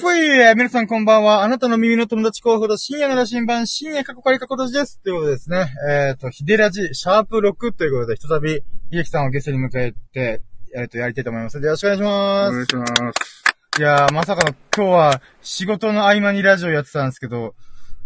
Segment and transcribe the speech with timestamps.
[0.00, 1.42] ふい皆さんこんばんは。
[1.42, 5.00] あなたの耳の友達候補と深夜の羅針盤、深夜過去仮過去年です。
[5.00, 5.66] ということですね。
[5.90, 10.40] えっ、ー、と、ヒデラジ、シャープ6ということで、ひとたび、秀樹さんをゲストに迎えて、
[10.76, 11.56] えっ、と、やりたいと思います。
[11.56, 12.50] よろしくお願いします。
[12.50, 13.80] お願いします。
[13.80, 17.56] いやー、まさかの今日は仕事の合間にラジオやってたんですけど、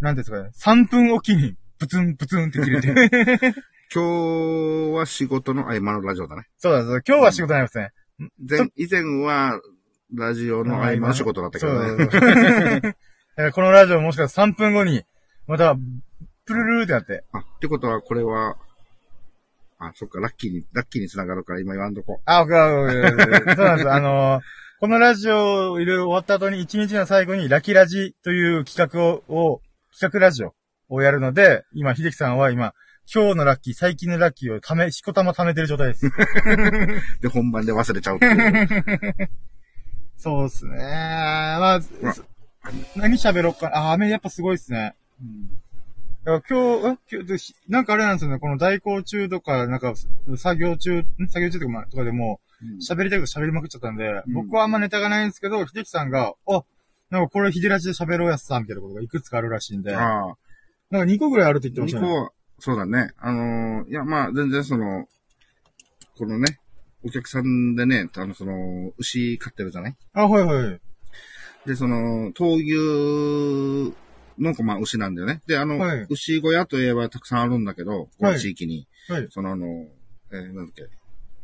[0.01, 2.89] なんですかね、3分おきに、プツンプツンって切れて。
[3.95, 6.45] 今日は仕事の合間のラジオだね。
[6.57, 7.03] そうです。
[7.07, 7.91] 今日は仕事なんですね。
[8.49, 9.61] 前、以前は、
[10.15, 12.97] ラジオの合間の仕事だったけどね。
[13.55, 15.05] このラジオもしかしたら3分後に、
[15.47, 15.75] また、
[16.45, 17.25] プルルーってなって。
[17.33, 18.57] あ、ってことはこれは、
[19.79, 22.21] あ、そっか、ラッキーに、ラッキーに繋がるから今言わんとこ。
[22.25, 23.91] あ、そうなんです。
[23.91, 24.43] あのー、
[24.81, 29.61] このラジオいろいろ終わった後に1日の最後にラキラジという企画を、を
[29.93, 30.55] 企画ラジオ
[30.89, 32.75] をやるので、今、秀樹さんは今、
[33.13, 36.11] 今日のラッキー、最近のラッキーをため、しこたま貯めてる状態です。
[37.21, 39.31] で、本番で忘れちゃうっていう。
[40.23, 40.77] そうっすね。
[40.77, 41.81] まあ、
[42.95, 43.73] 何喋ろうか。
[43.75, 44.95] あ、雨やっぱすごいっすね。
[45.21, 45.51] うん。
[46.25, 48.39] 今日、今日、なんかあれなんですよね。
[48.39, 49.95] この代行中とか、なんか、
[50.37, 52.39] 作業中、作業中とかとかでも、
[52.89, 56.63] 喋、うん、りたいこと喋りまくっちゃったんで、うん、僕はあんまネタがないんですけど、秀樹さんが、あ、
[57.11, 60.37] なんかこれヒデラジで喋ろうやつさ、みたいなことがいくつかあるらしいんで、あ
[60.93, 62.07] なんか2個ぐらいあるって言ってましたね。
[62.07, 63.11] 2個、そうだね。
[63.19, 65.09] あのー、いや、まあ、全然その、
[66.17, 66.61] このね、
[67.05, 69.97] お客さんでね、あの、その、牛飼ってるじゃない？
[70.13, 70.81] あ、はいはい。
[71.67, 73.95] で、その、闘牛
[74.39, 75.41] の、まあ、牛なんだよね。
[75.47, 78.87] で、あの、はい、牛小屋といえばたくさんあるんだけど、この地域に。
[79.09, 79.27] はい。
[79.31, 79.67] その、あの、
[80.33, 80.89] えー、なんだっけ、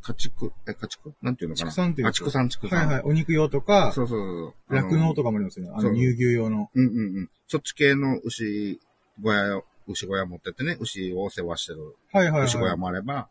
[0.01, 1.13] 家畜、え、家畜？
[1.23, 1.71] なんていうのかな？
[1.71, 2.87] 畜産っていうあ、畜産、畜産。
[2.87, 3.03] はいはい。
[3.05, 4.75] お肉用とか、そうそうそう。
[4.75, 5.73] 酪農とかもありますよね。
[5.75, 6.71] あの、乳牛用の。
[6.73, 7.31] うんうんうん。
[7.49, 8.81] そっち系の牛
[9.23, 11.97] 小屋、牛小屋持ってってね、牛を世話してる。
[12.13, 12.45] はいはい、はい。
[12.45, 13.29] 牛小屋もあれば、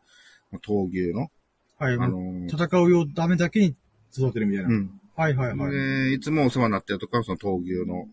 [0.61, 1.30] 闘牛の、
[1.78, 1.94] はい。
[1.94, 3.75] あのー、戦うようためだけに
[4.16, 4.70] 育てるみたいな。
[4.70, 5.02] うん。
[5.16, 5.72] はいはいはい。
[5.72, 8.08] で、いつもお世話になってるとか、その闘牛の、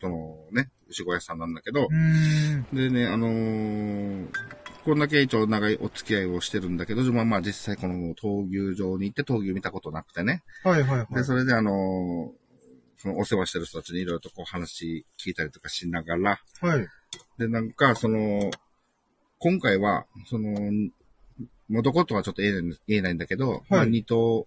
[0.00, 1.88] そのね、牛小屋さんなんだけど、
[2.72, 4.28] でね、あのー、
[4.84, 10.44] こんだけ一応長いお付き合いをしてるんだけど、まあまあ実際この闘牛場に行って闘牛見たことなくてね。
[10.62, 11.14] はいはいはい。
[11.14, 11.72] で、それであのー、
[12.96, 16.86] そのお世話してる人たちにいろいろとこう話聞いたりとかしながら、はい。
[17.38, 18.50] で、なんか、その、
[19.38, 20.54] 今回は、その、
[21.68, 24.46] もうどことはちょっと言えない言えないんだけど、はい、まあ2頭、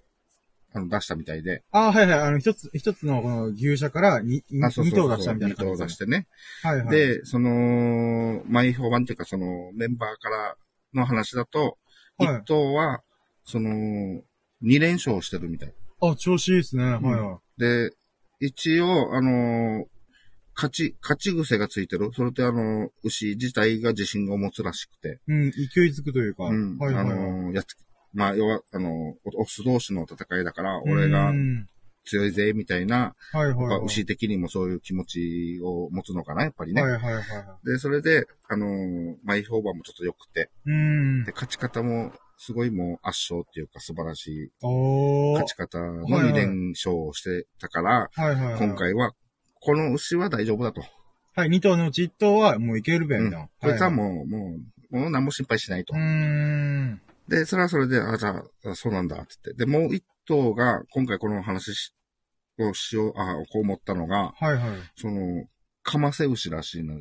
[0.74, 1.64] あの、出したみたいで。
[1.72, 2.20] ああ、はいはい。
[2.20, 5.74] あの、一つ、一つのこの牛舎から2、2頭出したみたいな感じ、ね。
[5.74, 6.28] 2頭出してね。
[6.62, 6.90] はいはい。
[6.90, 10.56] で、その、前評判っていうか、その、メンバーから
[10.94, 11.78] の話だと、
[12.20, 13.02] 1頭は、
[13.46, 14.22] その、
[14.64, 15.74] 2連勝してるみたい。
[16.02, 16.84] あ、調子いいですね。
[16.84, 17.60] はいはい。
[17.60, 17.92] で、
[18.40, 19.86] 一応、あの
[20.60, 22.12] 勝ち、勝ち癖がついてる。
[22.14, 25.22] それってあの、牛自体が自信を持つらしくて。
[25.30, 26.44] うん、勢いづくというか。
[26.44, 26.78] うん。
[26.78, 27.78] はいはいはい、あの、やつ、
[28.14, 31.32] まあ、要は、あの、オス同士の戦いだから、俺が
[32.04, 36.82] 強いぜ、みたいな、はいはい、はい、牛的にもそういう気持ちを持つのかな、やっぱりね。
[36.82, 37.24] はいはいはい。
[37.66, 38.68] で、それで、あの、
[39.24, 40.50] マイ評判もちょっと良くて。
[40.66, 41.24] うん。
[41.24, 49.14] で、勝ち方も、すごいもう圧勝っていうか素晴らしい勝ち方の2連勝をしてたから、はいはいはい、今回は
[49.60, 50.84] この牛は大丈夫だと。
[51.36, 53.50] はい、2頭のうち1頭はもういけるべ、みたいな。
[53.62, 54.56] こいつはもう、も
[54.92, 55.94] う、もう何も心配しないと。
[55.96, 57.02] うん。
[57.28, 59.66] で、それはそれで、あ、じゃあ、そうなんだ、って言って。
[59.66, 61.94] で、もう1頭が、今回この話
[62.58, 64.72] をしよう、あ、こう思ったのが、はいはい。
[64.96, 65.46] その、
[65.84, 67.00] かませ牛らしいの。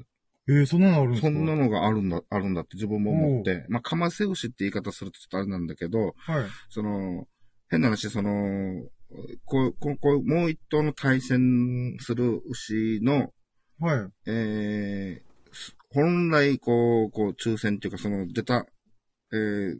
[0.48, 1.28] えー、そんなのあるんですか？
[1.28, 6.44] そんなのがあるんだ、あるんだって自分も思って、まあ、かませ牛って言い方するとちょっとあれなんだけど、はい。
[6.68, 7.26] その、
[7.70, 8.30] 変な話、その、
[9.44, 13.32] こう、こう、こうもう一頭の対戦する牛の、
[13.80, 14.10] はい。
[14.26, 15.28] えー、
[15.90, 18.66] 本来、こう、こう、抽選っていうか、その、出た、
[19.32, 19.78] えー、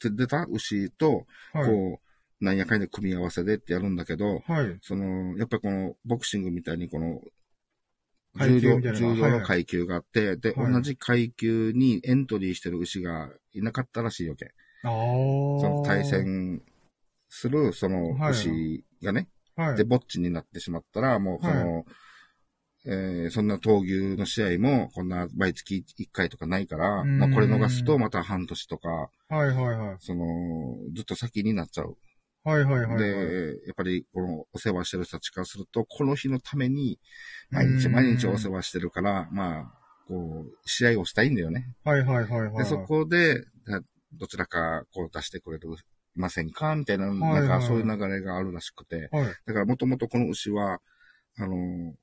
[0.00, 2.00] 出た牛と、はい、こ
[2.40, 4.78] う、なんやかんや組み合わせでってやるんだけど、はい。
[4.82, 7.20] その、やっぱりこの、ボクシングみたいに、この、
[8.36, 14.46] 重量、重量の階級があって、はい、で、はい、同じ階級にエントリーしてる牛がいなかったらしいわけ。
[14.82, 14.90] ああ。
[14.90, 16.62] その対戦
[17.34, 21.84] する、その牛がね、はい、で、ぼっちになってしまったら、もう、その、はい、
[22.86, 29.96] えー、そんな闘牛の試合も、こんな毎月1回とかないから、まあ、これ逃すとまた半年とか、はいはいはい。
[29.98, 30.24] その、
[30.94, 31.96] ずっと先になっちゃう。
[32.44, 37.00] はいはいはい、はい、で、やっぱり、この、お世話してる人たちからすると、この日のために、
[37.50, 39.72] 毎日毎日お世話してるから、まあ、
[40.06, 41.66] こう、試合をしたいんだよね。
[41.84, 42.56] はいはいはいはい。
[42.58, 43.44] で、そこで、
[44.12, 45.70] どちらか、こう出してくれる
[46.14, 46.74] ませんか？
[46.76, 49.08] みたいな、なんかそういう流れがあるらしくて。
[49.12, 50.80] はい、だからもともとこの牛は、
[51.36, 51.94] あの、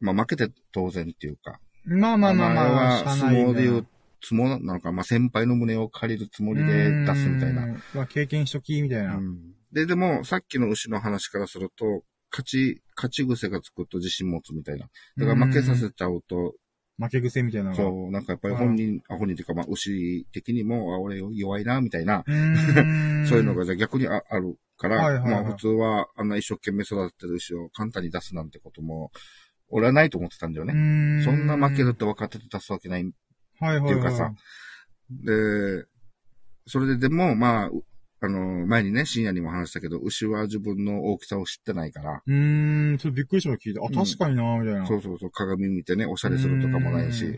[0.00, 1.60] まあ、負けて当然っていうか。
[1.84, 3.04] まあまあまあまあ。
[3.04, 3.86] は相撲で言う、
[4.22, 7.66] 相撲なのか、まあ、先輩の胸を借りるつもりで出すみたいな。
[7.94, 9.38] まあ、経験しとき、みたいな、うん。
[9.72, 14.88] で、でも、さっきの牛の話からすると、勝ち、勝ち癖がつくと自信持つみたいな。
[15.16, 16.54] だから負けさせちゃうと、
[16.98, 22.24] 負け癖みたいなそう、なんかやっぱり本人、あ、本人っていうか、まあ、牛的にも、あ、俺弱いな、みたいな、
[23.28, 29.12] そういうのがじゃ逆にああるから、はいはいはい、まあ普通はあんな一生懸命育ててる牛を簡単に出すなんてことも、
[29.70, 31.22] 俺はないと思ってたんだよね。
[31.22, 33.04] そんな負けるって分かってて出すわけない。
[33.04, 33.12] はい
[33.60, 33.84] はい、はい。
[33.84, 34.32] っていうかさ。
[35.10, 35.84] で、
[36.66, 37.70] それででも、まあ、
[38.20, 42.22] あの、前にね、深夜にも話したけど、牛は自分の大きさを知ってないから。
[42.26, 47.36] うーん、ちょっとびっくりしたの聞いて、あ、確かになみたいな、そうそうそう、鏡見てね、おしゃれするとかもないし。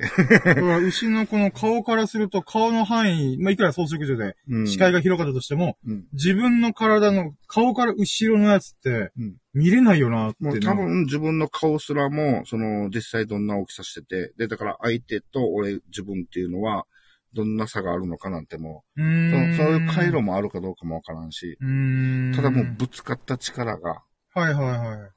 [0.87, 4.37] 牛のこの顔からすると、顔の範囲、まあ、いくら装飾所で
[4.67, 9.13] 視界が広かったとしても、うん、自分の体の顔から後ろのやつって、
[9.53, 16.87] 見れないよなって、もう多分自分の顔すらも、その、実際どんな大きさしてて、で、だから相手と俺、自分っていうのは、
[17.35, 24.03] どんな差があるのかなんてもう、うそういう回路もあるかどうかもわからんし、んただもうぶつかった力が、
[24.35, 25.09] はいはいは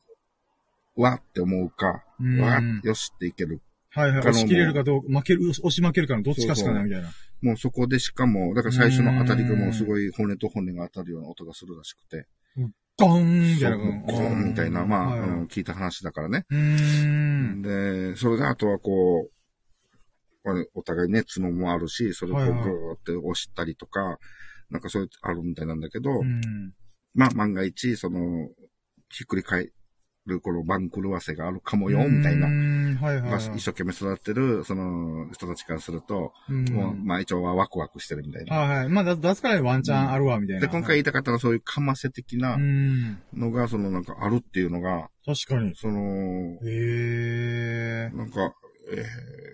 [0.97, 1.01] い。
[1.01, 2.03] わって思うか、
[2.39, 3.61] わよしっていける。
[3.89, 4.19] はいはい。
[4.19, 7.09] 押し切れるかどうか、負ける、押し負けるかのどっちかしかないみたいな。
[7.41, 12.27] もうそこでしかも、だから最初の当たりがもうすごい骨と骨が当たるような音がするらしくて。
[12.97, 13.77] ドーンみたいな。
[13.77, 16.45] ゴーンみたいな、まあ、はい、聞いた話だからね。
[17.61, 19.31] で、それであとはこう、
[20.73, 24.17] お互いね、角もあるし、それをこうグーって押したりとか、はいはい、
[24.71, 26.73] なんかそういうあるみたいなんだけど、うん、
[27.13, 28.49] まあ万が一、その、
[29.09, 29.69] ひっくり返
[30.25, 32.47] るこの番狂わせがあるかもよ、みたいな。
[32.47, 36.31] はいはい、はい、一生懸命育ってる、その人たちからすると、
[36.71, 38.55] もう、まあ一応はワクワクしてるみたいな。
[38.57, 38.89] はいはい。
[38.89, 40.61] まあ出すからワンチャンあるわ、みたいな。
[40.61, 42.57] で、今回言いたかったのはそういうかませ的な
[43.33, 45.75] のが、そのなんかあるっていうのが、確かに。
[45.75, 48.15] その、へえ。
[48.15, 48.53] なんか、
[48.91, 49.05] えー、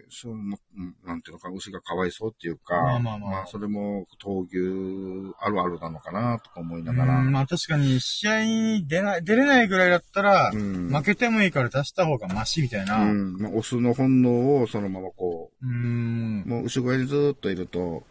[0.09, 0.57] その、
[1.05, 3.31] なんていうのか、牛がかわいそうっていうか、まあまあまあ。
[3.31, 7.21] まあ、それも、闘牛あるあるなのかな、とか思いながら。
[7.21, 13.03] まあ確かに、試合に出ない、出れないぐらいだったら、うん、負けてもいいから出した方がマシみたいな。
[13.03, 13.37] うん。
[13.37, 16.43] まあ、オスの本能をそのままこう、うん。
[16.47, 18.03] もう牛小屋にずっといると、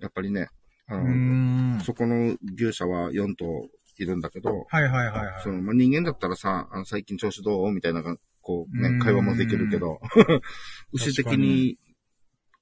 [0.00, 0.48] やっぱりね、
[0.86, 3.68] あの、そこの牛舎は4頭
[3.98, 5.42] いるんだけど、はいはいはい、はい。
[5.42, 7.72] その、まあ、人間だったらさ、あの最近調子どう？
[7.72, 8.02] みたいな
[8.44, 10.00] こうね、会話もできるけど、
[10.92, 11.78] 牛的に、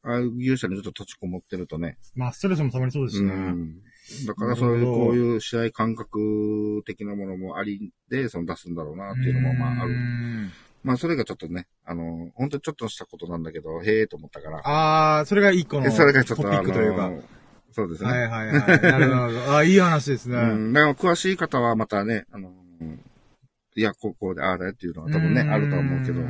[0.04, 1.98] ああいう牛舎にずっと閉じこもってるとね。
[2.14, 3.32] まあ、ストレスもたまりそうですしね。
[4.26, 9.94] だからそういう、こういう試合感覚的なものもありで、その出すんだろうなっていうのもまあある。
[10.82, 14.58] まあそれがちょっとね、あの、本当にちょっとしたことなんだけど、へえと思ったから。
[14.58, 17.12] ああ、それが一個のそれがちょっとトピックというか。
[17.70, 18.10] そうですね。
[18.10, 18.82] はいはいはい。
[18.82, 19.52] なるほど。
[19.52, 20.36] ああ、いい話ですね。
[20.36, 20.40] う
[20.70, 20.72] ん。
[20.72, 22.52] だから詳しい方はまたね、あの、
[23.74, 26.20] いや、ここでああだよっていうのは多分ね、あるとは思うけど。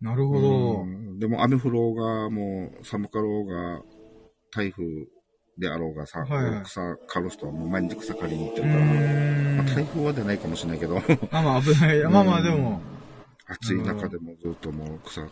[0.00, 0.86] なるほど。
[1.18, 3.82] でも雨降ろうが、もう寒かろうが、
[4.50, 4.84] 台風
[5.58, 10.94] であろうがさ、はいはい、草刈る人はもう毎日草刈りに行ってるから、まあ、台風は出ないかもしれないけど。
[11.30, 12.02] まあまあ危ない。
[12.08, 12.80] まあまあでも。
[13.46, 15.22] 暑い中でもずっともう草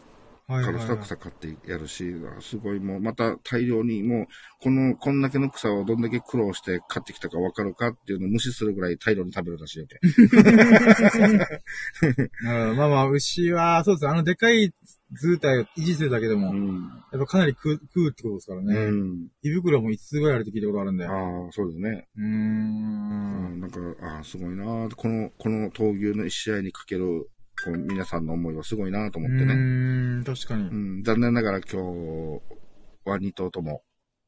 [0.48, 4.26] カルスタ草買ってやるし、すごいもう、また大量にもう、
[4.60, 9.98] この、こんだけの草をどんだけ苦労して買ってきたかわかるかっていうのを無視するぐらい大量に食べるらしいわけ。
[12.76, 14.08] まあまあ、牛は、そうです。
[14.08, 14.72] あのでかい
[15.12, 18.74] 図体を維持するだけでも、うん、やっぱかなり食う、食うってことですからね。
[18.74, 21.06] うん、胃袋も5つぐらいあるって聞いたことあるんで。
[21.06, 21.12] ああ、
[21.52, 22.08] そうですね。
[22.16, 23.60] うん。
[23.60, 27.30] なんか、ああ、すごいなこの、この闘牛の一試合にかける
[27.64, 29.54] こう皆さんの思いはすごいなと思ってね。
[29.54, 29.56] う
[30.20, 30.68] ん、確かに。
[30.68, 32.42] うん、残念ながら今日
[33.04, 33.82] は2頭とも、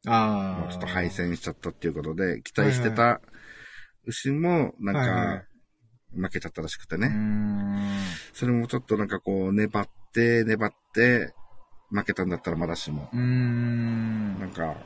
[0.06, 0.73] ああ。
[0.73, 3.20] ちょっと敗戦しちゃったっていうことで、期待してた
[4.06, 5.44] 牛も、なんか、
[6.14, 7.11] 負けちゃったらしくてね。
[8.32, 11.35] それもちょっとなんかこう、粘って、粘って、
[11.90, 13.08] 負けたんだったらまだしも。
[13.12, 14.38] うん。
[14.38, 14.76] なんか、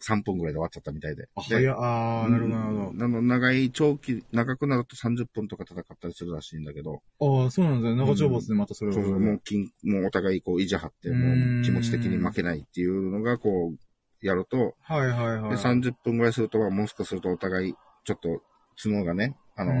[0.00, 1.28] 3分ぐらいで終わっちゃったみたいで。
[1.34, 3.04] あ、早ああ、なるほど、なるほど。
[3.04, 7.02] あの、長い長期、長くなると30分とか戦ったりするらしいんだけど。
[7.20, 7.96] ああ、そうなんだよ。
[7.96, 15.50] 長丁場でまたそれを、うん、そうそう、もう金、もうお互いこう、維持張って、もう気持ち的に負けないっていうのが、こう、やると、はいはいはい。
[15.50, 17.74] で、30分ぐらいすると、もしかするとお互い、
[18.04, 18.42] ちょっと、
[18.82, 19.72] 角がね、あの、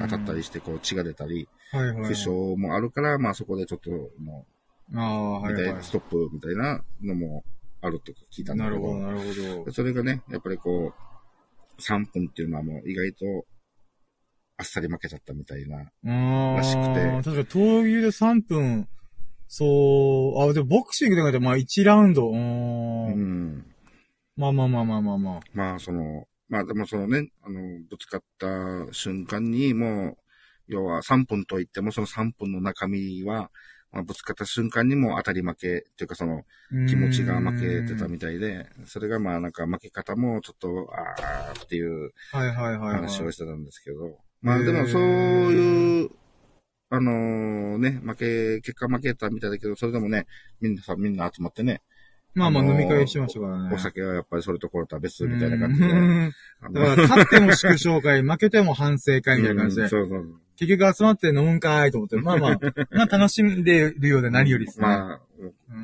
[0.00, 4.46] 当たったりして、こう、血が出たり、はいはい、はい、負傷もあるから、まあそこでちょっと、も
[4.92, 7.44] う、ああ、はい、はい、みたいな、ストップみたいなのも
[7.82, 8.76] あるって聞いたんだけど。
[8.76, 9.18] なるほど、なる
[9.58, 9.72] ほど。
[9.72, 10.92] それがね、やっぱりこ
[11.78, 13.46] う、3分っていうのはもう意外と、
[14.58, 17.06] あっさり負けちゃったみたいな、らしくて。
[17.22, 18.88] 確かに、闘牛で3分、
[19.48, 23.66] そう、あ、でもボクシングで考えてまあ1ラウンド、うん。
[24.36, 25.40] まあまあまあまあまあまあ。
[25.54, 30.16] まあ、その、まあでもそのね、あの、ぶつかった瞬間にもう、
[30.68, 33.50] 要は3分といってもその3分の中身は、
[33.92, 36.44] まあ、ぶつかった瞬間にも当たり負けっていうかその
[36.88, 46.10] 気持ちが負けてたみたいで、それがまあなんか負け方もちょっと、あーっていう話をしてたんですけど、まあでもそういう、
[46.90, 50.26] あのー、ね、負け、結果負けたみたいだけど、それでもね、
[50.60, 51.82] みんなさ、みんな集まってね。
[52.34, 53.74] まあまあ飲み会しましたからね。
[53.74, 55.88] お酒はやっぱりそれところとは別みたいな感じで。
[55.88, 59.88] だから勝っても祝勝会、負けても反省会みたいな感じで。
[59.88, 60.40] そうそう。
[60.60, 62.58] 結局集まって飲むんかいと思って、まあまあ、
[62.92, 64.86] まあ楽しんでるようで何よりですね。
[64.86, 65.20] まあ、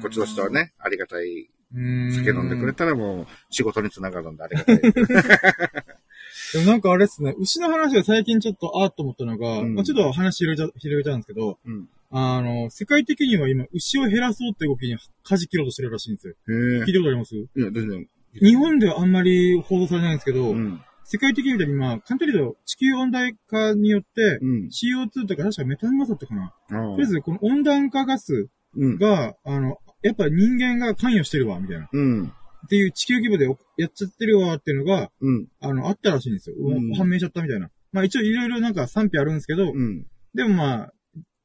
[0.03, 1.49] こっちとしてはね、ありがたい。
[1.75, 4.81] 酒飲んでくれたらもう仕事につながるんでありがたい。
[6.53, 16.35] でもなんかあれっすね、牛の話が最近ちょっとあーと思ったのが、うん、まあちょっと話広げちゃ広げちゃうんですけど、うん、あの、世界的には今、牛を減らそうって動きに舵切ろうとしてるらしいんですよ。
[16.47, 17.35] 聞いたことあります？
[17.35, 18.09] いや、全然。
[18.35, 26.53] 日本ではあんまり報道されないんですけど、うん、世界的に見たら今、簡単に言うと地球温暖化によって、CO2 とか確かメタンガスだったかな。
[26.69, 31.87] とりあえず、この温暖化ガスが、あの、やっぱ人間が関与してるわ、みたいな。
[31.87, 33.47] っていう地球規模で
[33.77, 36.57] やっちゃってるわっていうのが、うん、あの、あったらしいんですよ。
[36.59, 37.71] うん、判明しちゃったみたいな。
[37.93, 40.93] まあ一応いろいろなんか賛否あるんですけど、うん、でもまあ、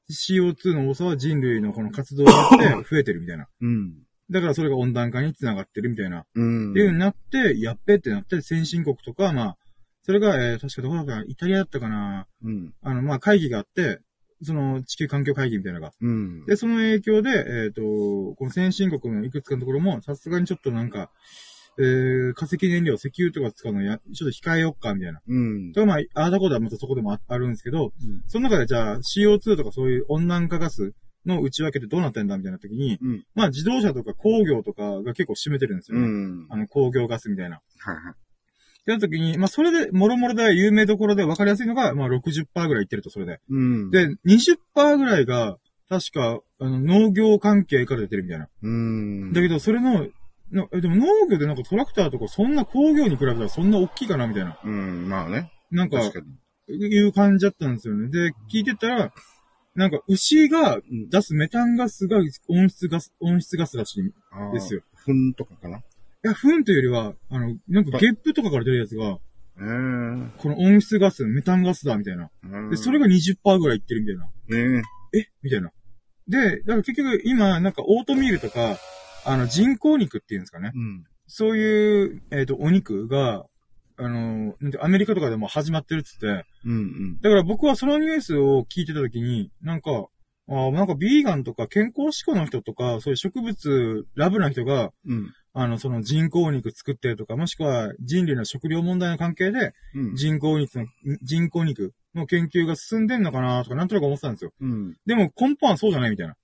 [0.09, 3.47] CO2 の多さは人類のこの活動によって 増えてるみたいな。
[3.61, 3.93] うん。
[4.31, 6.25] だからそれが温暖化につながってるみたいな。
[6.35, 6.71] うん。
[6.71, 9.57] っていうになって、やっべってなって、先進国とか、まあ、
[10.03, 12.27] それが、えー、確かどこだかイタリアだったかな。
[12.43, 12.73] うん。
[12.81, 13.99] あの、まあ、会議があって、
[14.43, 15.93] その地球環境会議みたいなのが。
[16.01, 16.45] うん。
[16.45, 17.81] で、その影響で、えっ、ー、と、
[18.35, 21.11] この先進国のいくつかのところも、さすがにちょっとなんか、
[21.77, 25.21] えー、化石燃料、石油とか使うのや、ちょっと控えよっか、みたいな。
[25.27, 25.71] うん。
[25.73, 30.93] とまあ、ああだこだまたそこでもあるんですけど、うん、その中でじゃあ CO2 とかそういう温暖化ガス
[31.25, 36.05] の内訳ってどうなってんだみたいな時に、うん、まあ自動車とか工業とかが結構占めてるんですよね。
[36.05, 37.61] うん、あの工業ガスみたいな。
[37.79, 38.13] はいはい。
[38.13, 43.39] ってな時に、まあそれで、もろもろで有名どころで分かりやすいのが、まあ60%ぐらいいってると、それで。
[43.49, 43.91] うん。
[43.91, 48.47] で、20%ぐらいが、確か、あの、農業関係から出てるみたいな。
[48.63, 49.33] うん。
[49.33, 50.07] だけど、それの
[50.51, 54.59] なえ、でも農業でなんかトラクターとかそんな工業に比べたらそんな大きいかなみたいな。
[54.63, 55.51] うん、まあね。
[55.71, 56.19] なんか、か
[56.67, 58.09] いう感じだったんですよね。
[58.09, 59.13] で、聞いてたら、
[59.75, 62.17] なんか牛が出すメタンガスが
[62.49, 64.11] 温室ガス、温室ガスらしいん
[64.53, 64.81] ですよ。
[65.05, 65.77] 糞とかかな？
[65.77, 65.81] い
[66.23, 69.17] や、糞というよりは、あの、なんかゲップとかから出るやつが、
[70.37, 72.29] この温室ガス、メタンガスだ、みたいな。
[72.69, 74.29] で、それが20%ぐらいいってるみたいな。
[75.13, 75.71] えみたいな。
[76.27, 78.77] で、だから結局今、なんかオートミールとか、
[79.25, 80.71] あの、人工肉っていうんですかね。
[80.73, 81.03] うん。
[81.27, 83.45] そういう、えっ、ー、と、お肉が、
[84.03, 86.25] あの、アメリカとかでも始まってるっつって。
[86.65, 87.19] うんうん。
[87.21, 90.07] だから僕はそのニュースを聞いてた時に、なんか、
[90.49, 99.73] あなんかビーガンとか健康志向の人とか、そういう植物ラブな人が、うん、あの、その人工肉作ってるとか、もしくは人類の食料問題の関係で、
[100.15, 100.87] 人工肉の、
[101.21, 104.51] 人工肉の研究が進んでんのかなとか、なんとなく思ってたんですよ。
[104.59, 106.35] うん、でも根本はそうじゃないみたいな。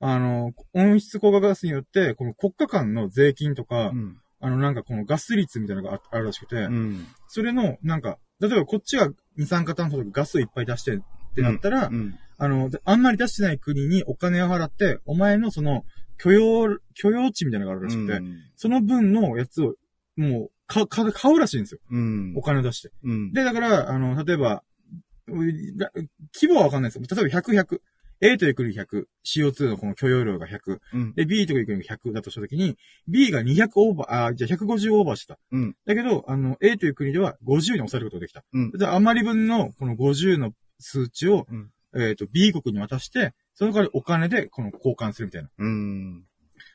[0.00, 10.98] あの、温室効果ガスによって、この国家間の税金とか、うん、あの、なんかこのガス率みたいなのがあるらしくて、うん、それの、なんか、例えばこっちが二酸化炭素とかガスをいっぱい出してっ
[11.34, 15.84] てなったら、うん、あの、あんまり出してない国にお金を払って、お前のその、
[16.16, 18.20] 許容、許容値みたいなのがあるらしくて、
[18.54, 19.74] その分のやつを、
[20.16, 21.80] もう、か、か、買うらしいんですよ。
[22.36, 22.90] お金を出して。
[23.32, 24.62] で、だから、あの、例えば、
[25.26, 27.16] 規模はわかんないですよ。
[27.16, 27.80] 例えば100、100。
[28.20, 32.76] A という国100、CO2 のこの許容量が100、うん、で、B という国が100だとしたときに、
[33.08, 35.38] B が200オーバー、あ、じゃあ150オーバーした。
[35.52, 38.44] うん、だけど、あの、A という国では50に抑えることができた。
[38.52, 45.48] うん、で、余り分のこの50の数値を、うん、えっ、ー、と、B 国に渡して、その代わりお金でこの交換するみたいな。
[45.58, 46.24] うん、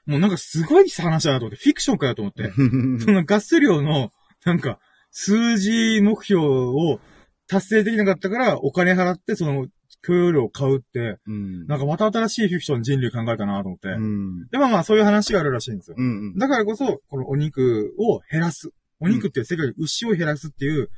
[0.06, 2.52] もうなんかすごい話だなと思って、フィクションかよと思って、
[3.04, 4.12] そのガス量の、
[4.46, 4.80] なんか、
[5.12, 7.00] 数字目標を
[7.48, 9.68] 達成できなかったから、お金払って、その、
[10.04, 13.90] 許容量を買うって、うん、なんかまた新しいフィクション人類考えたなと思って。
[13.90, 15.96] うん、で、まあまあそういう話があるらしいんですよ。
[15.98, 18.72] うんうん、だからこそ、このお肉を減らす。
[19.00, 20.90] お肉って世界で牛を減らすっていう、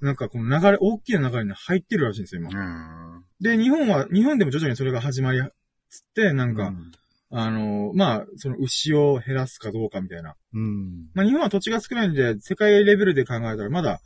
[0.00, 3.22] なんかこの流れ、大きな流れに入ってるらしいんですよ、今。
[3.40, 6.72] で、日本は、日本でも徐々にそれが始まり、つって、なんか、
[7.30, 10.34] あの、まあ、その牛を減らすかどうかみたいな。
[10.54, 11.08] うん。
[11.14, 14.00] まあ、日本は土地が少ないんで、世界レベルで考えたらまだ、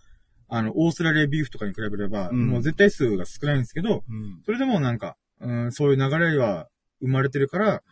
[0.55, 6.69] あの、オーストラリアビーフとかに比べれば、うん、もう絶対数が少ないんですけど、うん、それでもなんか、うん、そういう流れは
[7.01, 7.83] 生まれてるから、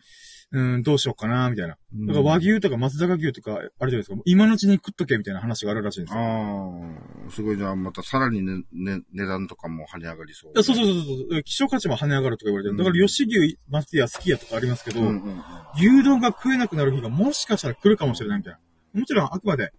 [0.51, 1.75] うん、どうしようかな、みたいな。
[2.07, 4.17] だから和牛とか松坂牛とか、あるじゃないですか。
[4.25, 6.19] 今のうちに食っとけ、みたいな話があるらしいんですよ。
[6.19, 10.63] ああ、すごいじゃあ、またさらにね、ね、値段とかも跳ね上がりそう。
[10.63, 11.43] そうそうそうそう。
[11.43, 12.77] 希少価値も跳ね上がるとか言われてる。
[12.77, 15.41] だから吉牛、松屋、すき家とかありますけど、うんうんうん、
[15.77, 18.59] 牛丼が食えなくなる日がもしかしたら来るかもしれないみたいな。
[18.99, 19.71] もちろんあくまで、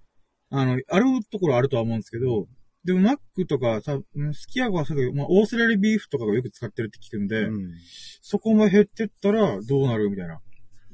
[0.50, 2.48] あの、あるところあるとは思うんですけど、
[2.84, 3.98] でも、マックとか、さ、
[4.32, 7.72] スキヤはそうだけど、まあ、オーストラリアビーフとかがよく使ってるって聞くんで、うん、
[8.20, 10.34] そこが減ってったらどうなるみたいな。
[10.34, 10.40] だ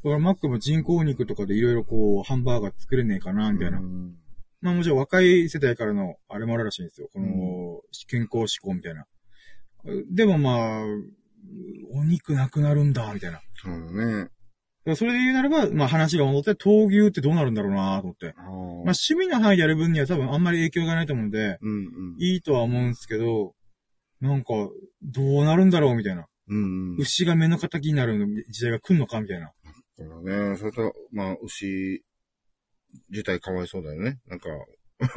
[0.03, 3.79] からマックも人工肉とかでいろいろこう、ハンバーガー作れねえかなみたいな。
[3.79, 4.15] うん、
[4.61, 7.09] まあもちろん若い世代からのあれもあるらしいんですよ。
[7.13, 9.07] この、健康志向みたいな。
[10.11, 10.85] でもまあ、
[11.93, 13.41] お肉なくなるんだ、みたいな。
[13.55, 14.29] そうだね。
[14.97, 18.35] それで言うならば、まあ話が戻って、闘牛ってどうなるんだろうなと思って。
[18.37, 23.55] まあ趣味の範囲でやる分には多分あんまり影響がないと思うんで、うんうん、いいとは思うんですけど、
[24.21, 24.49] なんか、
[25.03, 26.27] どうなるんだろうみたいな。
[26.49, 29.53] うんうん、牛が目の敵になる時代が来るのかみたいな。
[29.97, 30.57] そうだね。
[30.57, 32.03] それと、まあ、牛
[33.11, 34.19] 自体かわいそうだよね。
[34.27, 34.49] なんか。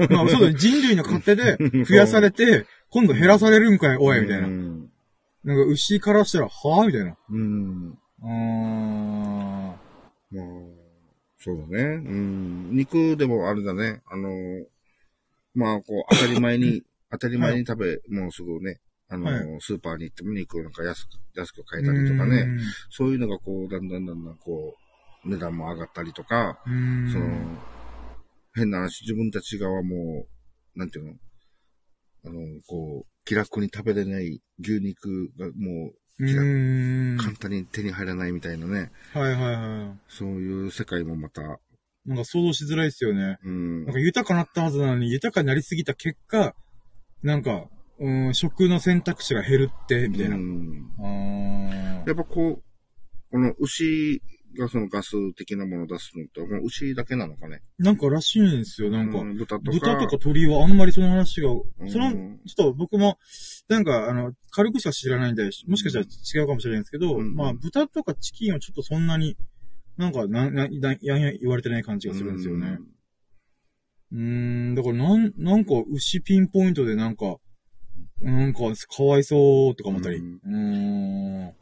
[0.09, 0.55] まあそうだね。
[0.59, 4.47] 人類の勝手で増やされて、今度減らされるんかい、おい、みたいな。
[4.47, 4.91] うん
[5.43, 7.17] なんか牛からしたら、はぁみたいな。
[7.29, 7.97] うん。
[8.21, 9.60] あー。
[10.31, 10.45] まあ、
[11.39, 11.83] そうだね。
[11.83, 12.75] うん。
[12.75, 14.01] 肉でもあれだね。
[14.05, 14.29] あの、
[15.53, 22.47] まあ、こう、当たり前に、 当たり前に食べ、はい、もうすぐね、あの、はい、スーパーに行っても肉をなんか安く、安く買えたりとかね。
[22.89, 24.77] そういうのがこう、だんだんだんだんこ
[25.25, 26.57] う、値段も上がったりとか、
[27.11, 27.57] その、
[28.53, 30.25] 変な話、自分たち側も、
[30.75, 31.13] なんていうの？
[32.23, 38.91] あの、こう、気楽に食べれない牛肉がもう、簡単に手に入らないみたいなね。
[39.13, 39.99] はいはいはい。
[40.07, 41.41] そういう世界もまた。
[42.05, 43.37] なんか想像しづらいですよね。
[43.43, 43.85] うん。
[43.85, 46.55] なんか豊かなったはずなのに、豊かになりすぎた結果、
[47.23, 47.65] なんか、
[47.99, 50.35] うん、食の選択肢が減るって、みたいな。
[50.35, 50.91] うん。
[50.99, 52.63] あやっぱこう、
[53.31, 54.21] この牛
[54.57, 59.19] がそのガス的なものを出すのって、もう牛だけなのかねなんからしいんですよ、なんか。
[59.19, 59.71] うん、豚とか。
[59.71, 61.49] 豚とか鳥はあんまりその話が、
[61.87, 63.17] その、ちょっと僕も、
[63.69, 69.37] なんか、あの、軽くしか知らないんで、もしかしたら違うかもしれないんですけど、うん、まあ、豚とかチキンはちょっとそんなに、
[69.97, 70.67] なんか、な、な、
[71.01, 72.79] やんや言われてない感じがするんですよね。
[74.11, 77.37] うん、ん、だからなん、なんか、牛ピンポイントでなんか、
[78.21, 80.17] なんか、かわいそうとか思ったり。
[80.17, 80.39] うん。
[80.43, 81.60] うん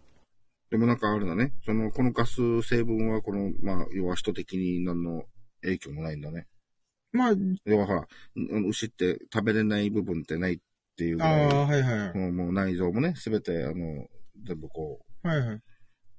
[0.71, 1.53] でもなんかあるんだね。
[1.65, 5.23] その、このガス成分は、この、まあ、要は人的に何の
[5.61, 6.47] 影響もないんだね。
[7.11, 7.33] まあ、
[7.65, 8.07] 要はほら、
[8.67, 10.57] 牛って食べれない部分ってないっ
[10.95, 12.17] ていうああ、はいはい。
[12.17, 14.05] もうもう内臓もね、すべて、あの、
[14.45, 15.61] 全部こう、はいはい。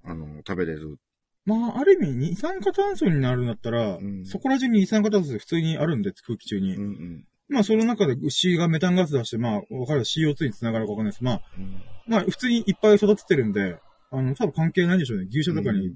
[0.05, 0.99] あの、食べれる。
[1.45, 6.75] まあ、ある意味、二酸化炭素になるんだったら、うん、そこら中に二酸化炭素普通にあるんで、空気中に。
[6.75, 11.25] うんうん、まあ、その中で牛がメタンガス出して、まあ、わかる CO2 につながるかわかんないです。
[11.25, 13.79] まあ、うん、まあ、普通にいっぱい育ててるんで、
[14.11, 15.27] あの、多分関係ないんでしょうね。
[15.29, 15.89] 牛舎とかに。
[15.89, 15.95] うん、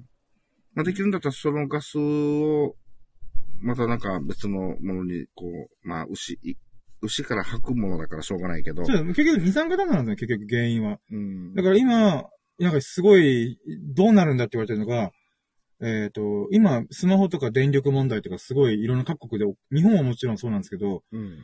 [0.75, 2.77] まあ、できるんだったらそのガスを、
[3.61, 6.39] またなんか別のものに、こう、まあ、牛、
[7.01, 8.85] 牛から吐くものだからしょうがないけど。
[8.85, 10.99] そう結局二酸化炭素なんだよ、結局原因は。
[11.11, 11.55] うん。
[11.55, 12.27] だから今、
[12.59, 13.59] なんかすごい、
[13.95, 15.13] どうなるんだって言われてるのが、
[15.81, 21.39] えっ、ー、と、今、スマホとか電力問題とかすごいいろんな各国で、日本はもちろんそうなんですけど、うん。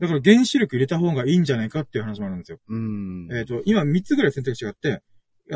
[0.00, 2.58] だから原子力入れた方がいいんじゃないかっていう話もあるんですよ。
[2.68, 3.28] うん。
[3.32, 5.02] えっ、ー、と、今3つぐらい選択肢があって、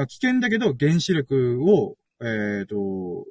[0.07, 3.27] 危険だけど原子力を、えっ、ー、と、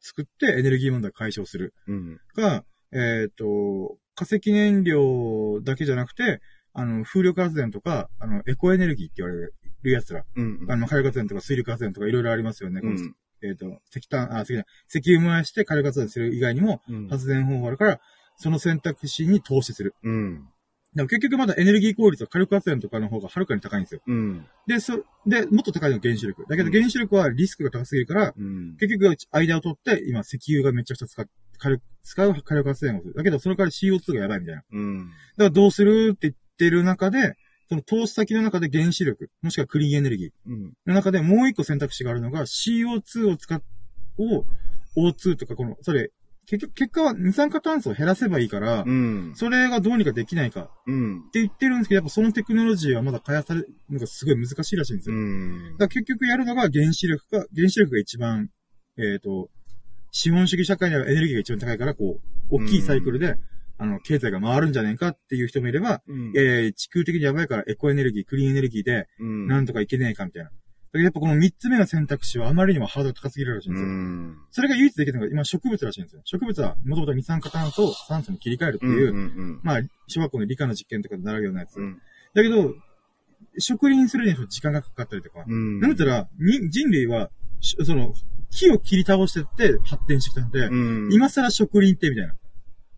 [0.00, 1.74] 作ってエネルギー問題解消する。
[1.86, 2.20] うん。
[2.34, 6.40] が、えっ、ー、と、化石燃料だけじゃなくて、
[6.72, 9.50] あの、風力発電とか、あの、エコエネルギーって言われ
[9.82, 10.24] るやつら。
[10.36, 12.80] うん、うん、あの、火力発電とか水力発電とかいろいろありますよね。
[12.82, 18.00] うん、えっ、ー、と、石炭、あ、石炭、石油燃やして火力発電する以外にも、発電方法あるから、
[18.36, 19.94] その選択肢に投資する。
[20.02, 20.48] うん。
[20.98, 24.00] でも結局まだエネルギー効率は火力発電とかの方がはるかに高いんですよ。
[24.04, 24.44] うん。
[24.66, 26.44] で、そ、で、もっと高いのは原子力。
[26.48, 33.14] だけど原子力はリスクが高すぎるから、うん、結局間を取って、今石油がめちゃくちゃ使う、火力、使う火力発電をする。
[33.14, 34.62] だけどその代わり CO2 がやばいみたいな。
[34.72, 35.06] うん。
[35.06, 37.36] だからどうするって言ってる中で、
[37.68, 40.50] その投資先の中で原子力、もしくはクリーンエネルギー
[40.84, 43.62] の中でもう一個選択肢があるのが CO2 を使っ、
[44.18, 44.44] を
[44.96, 46.10] O2 とかこの、それ、
[46.48, 55.16] 結局、結果は二酸化炭素を減らせばいいから、うん、それがどうにかできないか、うん、って言ってるんですけど、やっぱそのテクノロジーはまだ開発されるのがすごい難しいらしいんですよ。
[55.16, 58.48] うん、だから結局やるのが原子力か、原子力が一番、
[58.96, 59.50] えっ、ー、と、
[60.10, 62.18] 資本主義社会にはエネルギーが一番高いから、こ
[62.50, 63.36] う、大きいサイクルで、
[63.76, 70.50] あの、経済が回るんじゃないかっていう人もいれば、うん、えー、地球的にやばいからエコエネルギー、クリーンエネルギーで、なんとかいけねえかみたいな。
[70.94, 74.46] やっぱこの三つ目の選択肢はあまりにもハードル高すぎるらしいんですよ。
[74.50, 76.22] それが唯一できるのが今植物らしいんですよ。
[76.24, 81.76] 植物はもともと二酸化炭素を酸素に切り替えるっていう、うんうんうん、まあ、小学校の理科の実験とかで習うようなやつ。
[81.76, 82.00] うん、
[82.34, 82.74] だけど、
[83.58, 85.44] 植林するには時間がかかったりとか。
[85.46, 86.28] うん、なんだったら、
[86.70, 88.14] 人類は、その、
[88.50, 90.74] 木を切り倒してって発展してきたんで、う
[91.08, 92.34] ん、今更植林ってみたいな。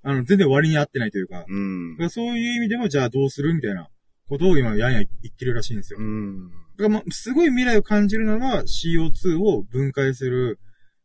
[0.02, 1.44] あの、全然割に合ってないというか。
[1.48, 3.88] うん、そういう意味でも、じゃあどうするみたいな
[4.28, 5.98] ことを今、やんや言ってるらしいんですよ。
[5.98, 6.50] うん
[6.80, 10.58] だからまあ、すごい未来を感じるのは CO2 を分解する、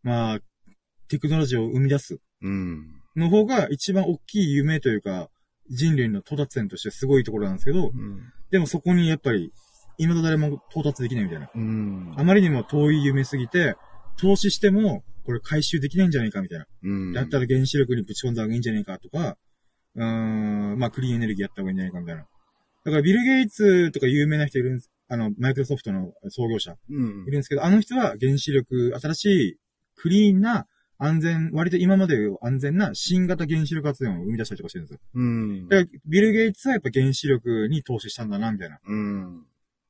[0.03, 0.39] まあ、
[1.09, 2.19] テクノロジーを生み出す。
[2.41, 2.85] うん。
[3.17, 5.29] の方が一番大きい夢というか、
[5.69, 9.51] 人類の到達点としてすごいところなんですけど、うん、でもそこにやっぱり、
[9.97, 11.49] 今と誰も到達できないみたいな。
[11.53, 12.13] うん。
[12.17, 13.75] あまりにも遠い夢すぎて、
[14.17, 16.67] 投資しても、これ回収できないんじゃないかみたいな。
[16.83, 17.13] うん。
[17.13, 19.37] だったら原子力にぶち込んだ方がいいんじゃないかとか、
[19.95, 22.21] うーん、まあクリーンエネルギーやった方がいいんじゃないかみたいな。
[22.85, 29.57] だからビル・ゲイツとか有名な人いるんあの、マイクロソフトの創業者、いるんですけど、あの人は原子力、新しい
[29.95, 34.99] クリーンな安全、割と今まで安全な新型原子力発電を生み出したりとかしてるんですよ。
[35.13, 35.67] うん。
[35.67, 38.79] だからビル・ゲイツはやっぱ原子力に投資したんだな、みたいな。
[38.87, 39.45] うん。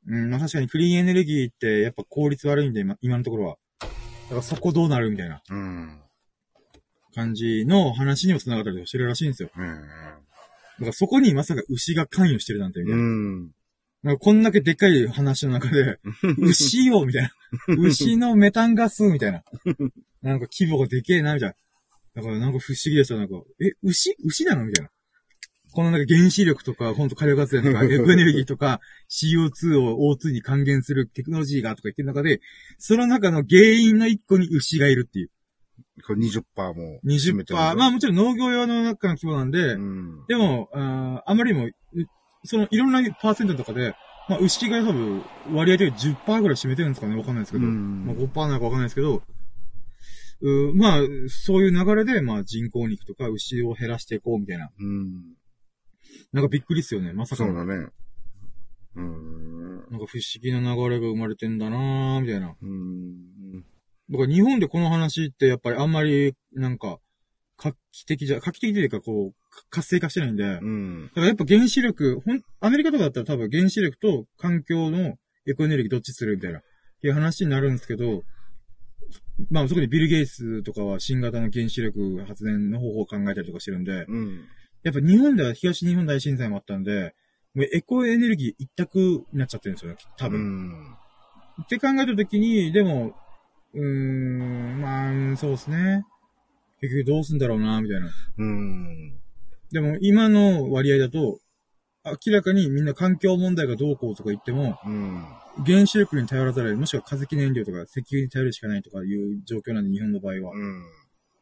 [0.08, 3.58] うん、まあ確かにクリーンエネルギーってやっぱ効率悪いんで、今今のところは。
[3.80, 3.88] だ
[4.30, 5.42] からそこどうなるみたいな。
[5.50, 6.02] うん。
[7.14, 9.50] 感じの話にも繋がったりとかしてるらしいんですよ。
[9.56, 9.66] うん。
[9.66, 9.72] だ
[10.80, 13.02] からそこにまさか牛が関与してるなんて、みたいな。
[13.02, 13.52] うん。
[14.06, 15.98] なんかこんだけでっかい話の中で、
[16.38, 17.32] 牛よ、みたいな。
[17.76, 19.44] 牛のメタンガス、みたいな。
[20.22, 21.56] なんか規模がでけえな、みたいな。
[22.14, 23.34] だからなんか不思議でした、なんか。
[23.60, 24.16] え、牛？
[24.24, 24.66] 牛なの？
[24.66, 24.92] みたいな。
[25.72, 32.42] このなんか原子力とか、ほんと火力発電とか、エコエネルギーとか、CO2 を O2 に還元するテクノロジーがとか言ってる中で、
[32.78, 35.32] その中の原因の一個に牛がいるっていう。
[36.06, 36.44] これ20%
[36.76, 37.00] も。
[37.04, 37.56] 20%。
[37.56, 41.70] まあもちろん農業用の中の規模なんで、うん、でもあ、あまりにも、
[42.46, 43.96] そのいろんなパーセントとかで、
[44.30, 49.22] まあ牛が多分割合で10%ぐらい占めてるんですかねわかんないですけど、うん、まあ5%なのかわかんないですけど、
[50.42, 54.70] うまあ、そういう流れで、まあ人工肉とか牛を減らしていこうみたいな。
[54.80, 55.36] うん。
[56.34, 57.46] なんかびっくりっすよね、まさか。
[57.46, 57.88] そうだね。
[58.96, 59.78] うん。
[59.90, 62.56] なんか不思議な流れが生まれてんだなーみたいな。
[62.62, 63.62] うん。
[64.10, 67.00] だから日本でこの話ってやっぱりあんまり、なんか、
[67.58, 71.08] 画期的じゃ、画期的というかこう、活性化してないんで、うん。
[71.08, 75.16] だからやっぱ原子力、ほん、アメリカとかだったら多分原子力と環境の
[75.48, 78.24] エコエネルギーどっちするみたいな、いう話になるんですけど、
[79.52, 84.46] まあそこでビル・ゲイツとかは新型の原子力発電の方法を考えたりとかしてるんで、うん。
[84.84, 87.16] やっぱ日本では東日本大震災もあったんで、
[87.54, 89.00] もうエコエネルギー一択
[89.32, 90.40] になっちゃってるんですよね、多分。
[90.40, 90.94] うん。
[91.64, 93.16] って考えたときに、でも、
[93.74, 96.04] うーん、まあ、そうですね。
[96.82, 98.12] 結局どうすんだろうな、みたいな。
[98.38, 99.20] うん。
[99.72, 101.40] でも、今の割合だと、
[102.06, 105.26] 明らかにみんな環境問題がどうこうとか言っても、うん、
[105.66, 110.54] 原子力に頼らざるもしくは化石燃料とか石油に頼るしかないとかいう状況なんで、日本の場合は。
[110.54, 110.84] うん。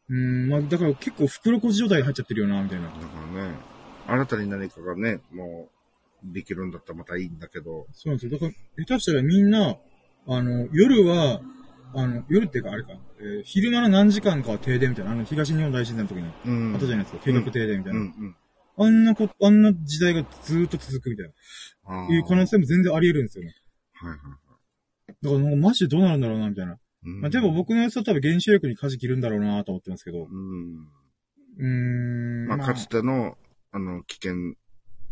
[0.09, 2.87] うん、まあ、だから結構袋小路状態に入っちゃってるよな、みたいな。
[2.87, 2.99] だか
[3.35, 3.55] らね、
[4.07, 5.69] 新たに何かがね、も
[6.23, 7.87] う、できるんだったらまたいいんだけど。
[7.93, 8.31] そうなんですよ。
[8.31, 9.77] だから、下手したらみんな、
[10.27, 11.41] あの、夜は、
[11.95, 17.99] あの、夜っていうかあれか、えー、昼間の何時間かは停電みたいな、あの、東日本大震災の時に、あったじゃないですか、計画停電みたいな。
[17.99, 18.35] うんうん
[18.75, 21.31] あんなこ、あんな時代がずーっと続くみたい
[21.87, 22.07] な。
[22.09, 23.53] いう可能性も全然あり得るんですよね。
[23.93, 24.35] はいはいは
[25.09, 25.13] い。
[25.21, 26.79] だから、マジでどうなるんだろうな、みたいな。
[27.03, 30.25] まあ、でも僕のやつは多分原子力に舵切るんだろうなと思ってますけど。
[30.25, 30.87] うん。
[31.59, 32.47] うん。
[32.47, 33.37] まあ、かつての、
[33.71, 34.55] あの、危険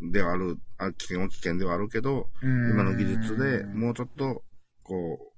[0.02, 4.44] ではある、あ危険は危険ではあるけど、今の技術でもうちょっと。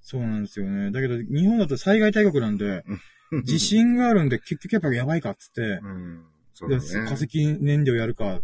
[0.02, 0.92] そうなんですよね。
[0.92, 2.84] だけど、日本だと災害大国なんで、
[3.46, 6.26] 地震があるんで結局やっぱやばいかっつって、うん。
[6.54, 7.08] そうだね。
[7.08, 8.42] 化石燃料やるか、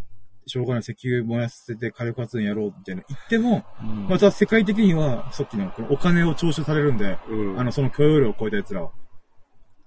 [0.48, 8.92] しょうがない石油燃やせて火力発電やろうみたいな言っても、うん、また世界的には、さっきのお金を徴収されるんで、うん、あの、その許容量を超えた奴らは。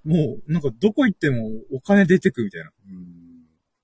[0.04, 2.70] もう、なんかどこ行ってもお金出てくみたいな。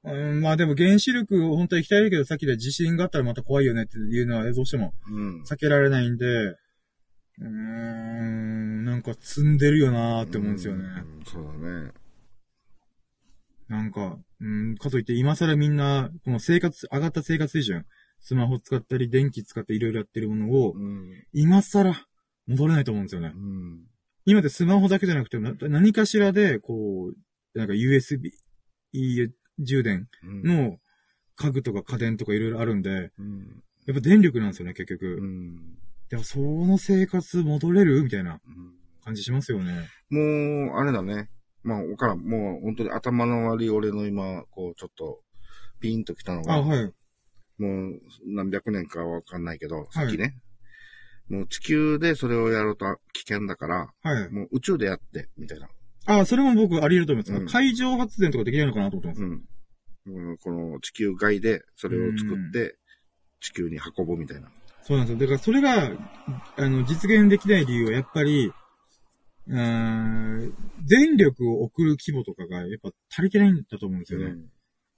[0.04, 4.94] うん、まあでも原子力本当は行きたいけど、さっきで地震があったらまた怖いよねっていうのはどうしても
[5.46, 10.84] 避けられないんで、うーん、なんか積んでるよなーって思うんですよね。
[11.24, 11.92] そうだね。
[13.68, 17.84] なんか、うん、かといって今更みんな、この生活、上がった生活水準、
[18.20, 21.94] スマホ使ったり、電気使っていろいろやってるものを、うん、今更
[22.46, 23.32] 戻れないと思うんですよね。
[23.34, 23.80] うん、
[24.24, 28.30] 今ってスマホだけじゃなくて、何かしらで、こう、なんか USB、
[29.58, 30.78] 充電の
[31.36, 35.18] 家具とか家電とかいろいろあるんで、うん、やっぱ電力なんですよね、結局。
[35.20, 35.78] うん、
[36.10, 38.02] でもその生活戻れる？
[38.02, 38.40] みたいな
[39.04, 39.88] 感じしますよね。
[40.10, 41.28] もう、あれだね。
[41.62, 42.20] まあ、わからん。
[42.20, 45.20] もう、本当に頭の悪い俺の今、こう、ちょっと、
[45.80, 46.84] ピンときたのが、あ、はい。
[47.58, 50.40] もう、何百年かわかんないけど、さっきね。
[51.28, 54.30] もう地球でそれをやると危険だから、はい。
[54.30, 55.68] もう宇宙でやって、みたいな。
[56.06, 57.42] ああ、それも僕あり得ると思います。
[57.42, 59.22] うん、海上発電とかできないのかなと思ってます。
[59.22, 60.30] うん。
[60.30, 62.78] うん、この地球外でそれを作って、
[63.40, 64.48] 地球に運ぶみたいな。
[64.88, 65.20] そうなんですよ。
[65.20, 65.90] だからそれが、
[66.56, 68.50] あの、実現できない理由はやっぱり、
[69.46, 70.54] うん、
[70.86, 74.36] 電力を送る規模とかがやっぱ足りてないんだと思うんですよね。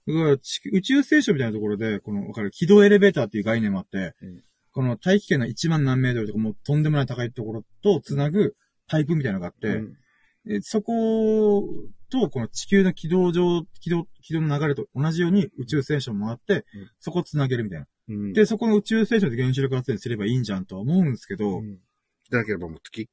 [0.07, 8.55] うん、だから宇宙ステーションみたいなところで、この、わかる、軌道エレベーターっていう概念もあって、うん、この大気圏の1万何メートルとかもうとんでもない高いところとつなぐ
[8.87, 9.83] パイプみたいなのがあって、
[10.45, 11.67] うん、そこ
[12.09, 16.63] とこの地球の軌道上、軌道、軌道の流れと同じように宇宙ステーションもあって、
[16.99, 17.87] そこをつなげるみたいな。
[18.07, 21.61] で、そこの宇宙ステーションで原子力発電すればいいんじゃんとは思うんですけど、
[22.31, 23.09] だけども月、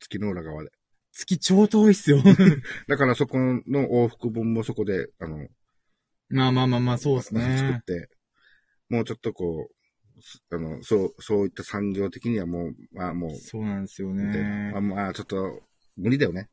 [0.00, 0.70] 月の裏側で。
[1.12, 2.22] 月超遠いっすよ。
[2.88, 5.46] だからそこの往復分もそこで、あの、
[6.28, 7.58] まあまあまあまあ、そうですね。
[7.58, 8.08] 作って、
[8.88, 13.36] もうちょっとこう、あの、そう、そういった産業的にはもう、まあもう。
[13.36, 14.70] そうなんですよね。
[14.72, 15.62] まあ、まあ、ちょっと、
[15.96, 16.48] 無理だよね。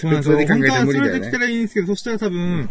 [0.00, 0.36] そうなんですよ。
[0.38, 2.68] ね、本当はそれできたらいいんですけど、そしたら多分、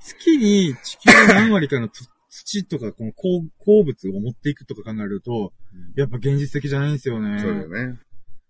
[0.00, 1.88] 月に地球の何割かの
[2.36, 5.54] 土とか、この鉱物を持っていくとか考えると、
[5.96, 7.40] やっぱ現実的じゃないんですよね。
[7.40, 7.98] そうだよね。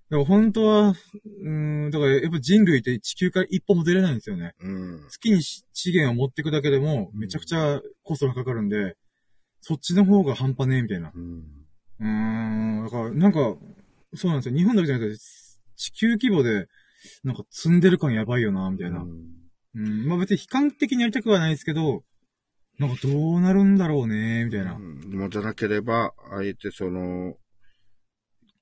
[0.09, 0.95] だから本当は、
[1.43, 4.55] うん、だからやっぱ人類って地球から一歩も出れないんですよね。
[4.61, 8.97] うん、月に資源を持っていくだけでも、めちゃくちゃコストがかかるんで、
[9.61, 11.13] そっちの方が半端ねえみたいな。
[11.15, 11.45] うん。
[12.01, 13.57] うーん、だからなんか、
[14.15, 14.57] そうなんですよ。
[14.57, 15.19] 日本だけじゃなくて、
[15.77, 16.67] 地球規模で、
[17.23, 19.03] なんか積んでる感やばいよな、みたいな。
[19.03, 19.37] うん。
[19.77, 22.03] うん、まあ別に悲観的にやりたくはないですけど、
[22.79, 24.75] なんかどうなるんだろうね、みたいな。
[24.75, 25.19] うん。
[25.19, 27.37] もじゃなければ、あえてその、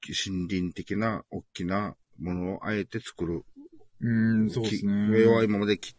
[0.06, 3.42] 森林的な大きなものをあえて作る。
[4.00, 5.08] うん、そうですね。
[5.08, 5.96] 上は今までき、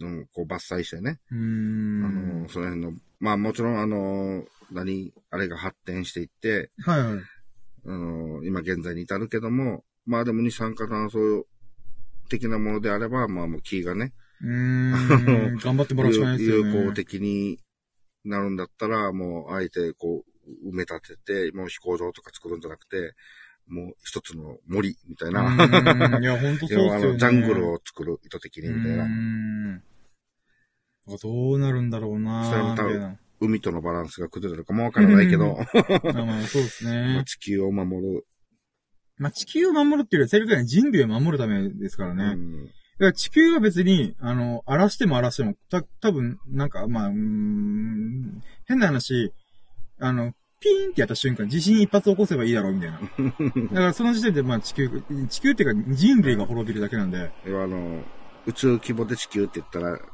[0.00, 1.20] うん、こう伐採してね。
[1.30, 2.04] うん。
[2.04, 7.18] あの、その辺の、まあもちろんあの、何、あれが発展していって、はいはい。
[7.86, 11.46] あの、今現在に至るけども、まあでも二酸化炭素
[12.28, 14.92] 的なものであれば、まあもう木がね、うん。
[15.58, 16.72] 頑張ってもらうしかないですよね。
[16.74, 17.58] 有効的に
[18.24, 20.24] なるんだったら、もう、あえてこ
[20.64, 23.14] う、埋め立てて、もう飛行場とか作るんじゃなくて、
[23.66, 25.42] もう一つの森みたいな。
[26.20, 26.94] いや、ほんとそうですよ、ね。
[26.94, 29.04] あの、ジャングルを作る意図的にみたいな。
[29.04, 29.82] うん。
[31.22, 35.56] どうなるんだろうなそれも多分、海とのバランスが崩れるかもわからないけど。
[35.56, 37.22] まあまあ、そうですね。
[37.26, 38.26] 地球を守る。
[39.18, 42.24] まあ、地球を守るっていうよりは、正確に人類を守るためですからね。
[42.24, 42.72] うんか
[43.06, 49.32] ら地球は別に、あの、荒らしても荒らしても、た、多分なんか、まあ、うん、変な話、
[50.00, 52.98] あの、ピーンってやった瞬間、地震一発起こせばいいだろう、みたいな。
[53.70, 54.90] だからその時点で、まあ地球、
[55.28, 57.30] 地球っていうか人類が滅びるだけなんで。
[57.46, 58.02] あの、
[58.46, 60.04] 宇宙規模で地球って言ったら、ちっ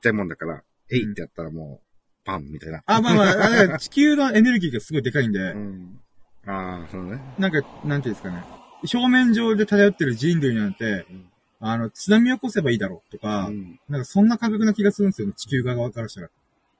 [0.00, 1.86] ちゃいもんだから、えいってやったらもう、
[2.24, 2.82] パンみたいな。
[2.86, 5.38] あ、まあまあ、あ地球のエネルギーがすごいでかいんで。
[5.38, 6.00] うん、
[6.46, 7.20] ああ、そうね。
[7.38, 8.42] なんか、なんていうんですかね。
[8.82, 11.26] 表面上で漂ってる人類なんて、うん
[11.60, 16.28] あの、津波を起こせばいいだろうとか、うん、なんかそんな感覚な気がするんですよね、地球側からしたら。
[16.28, 16.30] 些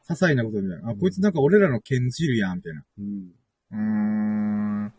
[0.09, 0.91] 細なことみたいな。
[0.91, 2.83] あ、こいつなんか俺らの剣知るやん、みたいな。
[2.99, 3.33] うん。
[3.73, 3.79] うー
[4.87, 4.93] ん。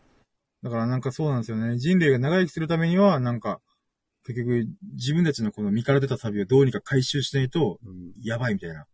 [0.62, 1.78] だからなんかそうなんですよね。
[1.78, 3.60] 人類が長生きするためには、なんか、
[4.26, 7.78] 結局、自分たちのこの身から出たサビをどうにか回収しないと、
[8.22, 8.84] やばいみたいな。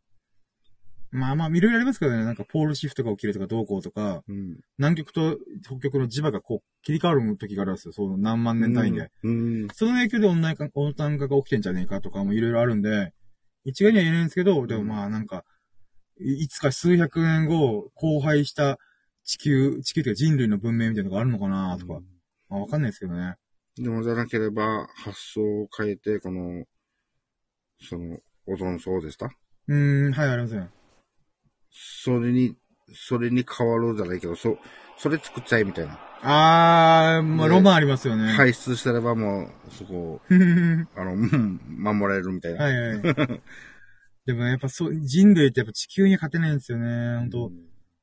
[1.16, 2.24] まあまあ、いろいろありますけどね。
[2.24, 7.92] なんか、ポールシフトが起きるとか、どうこうとか、うん、南極と北極の磁場がこう、切り替わる時があるんですよ。
[7.92, 9.11] その何万年単位で。
[9.22, 13.12] うん、その影響で温暖化温暖化が起きてんじゃねえかとかもいろいろあるんで、
[13.64, 15.44] 一概には言えないんですけど、でもまあなんか、
[16.18, 18.79] いつか数百年後、荒廃した
[19.22, 22.05] 地球、地球というか人類の文明みたいなのがあるのかなとか、うん、
[22.48, 23.37] まあわかんないですけどね。
[23.77, 26.64] でもじゃなければ、発想を変えて、この、
[27.81, 29.27] その、オゾン層でした？
[29.68, 30.70] うーん、はい、ありません。
[31.74, 32.56] それに、
[32.94, 34.56] それに変わるじゃないけど、そ、
[34.96, 35.98] それ作っちゃえみたいな。
[36.22, 38.32] あー、まあ、ロマンありますよね。
[38.32, 40.20] 排出してればもう、そこ、
[40.96, 42.64] あの、守られるみたいな。
[42.64, 43.42] はいはい。
[44.24, 47.18] でもやっぱそう、人類ってやっぱ地球に勝てないんですよね。
[47.18, 47.52] 本当、うん、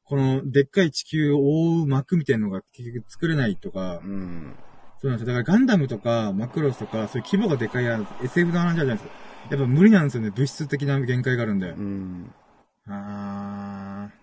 [0.03, 4.55] この、でっかい地球を覆う膜みたいなのが結局作れないとか、うん、
[5.01, 5.35] そうなんですよ。
[5.35, 9.13] だからガンダムとか、マクロスとか、そういう規模がでかいや SF の話じゃないですか。
[9.49, 10.29] やっぱ無理なんですよね。
[10.29, 11.69] 物質的な限界があるんで。
[11.69, 12.31] うん
[12.91, 14.21] あー。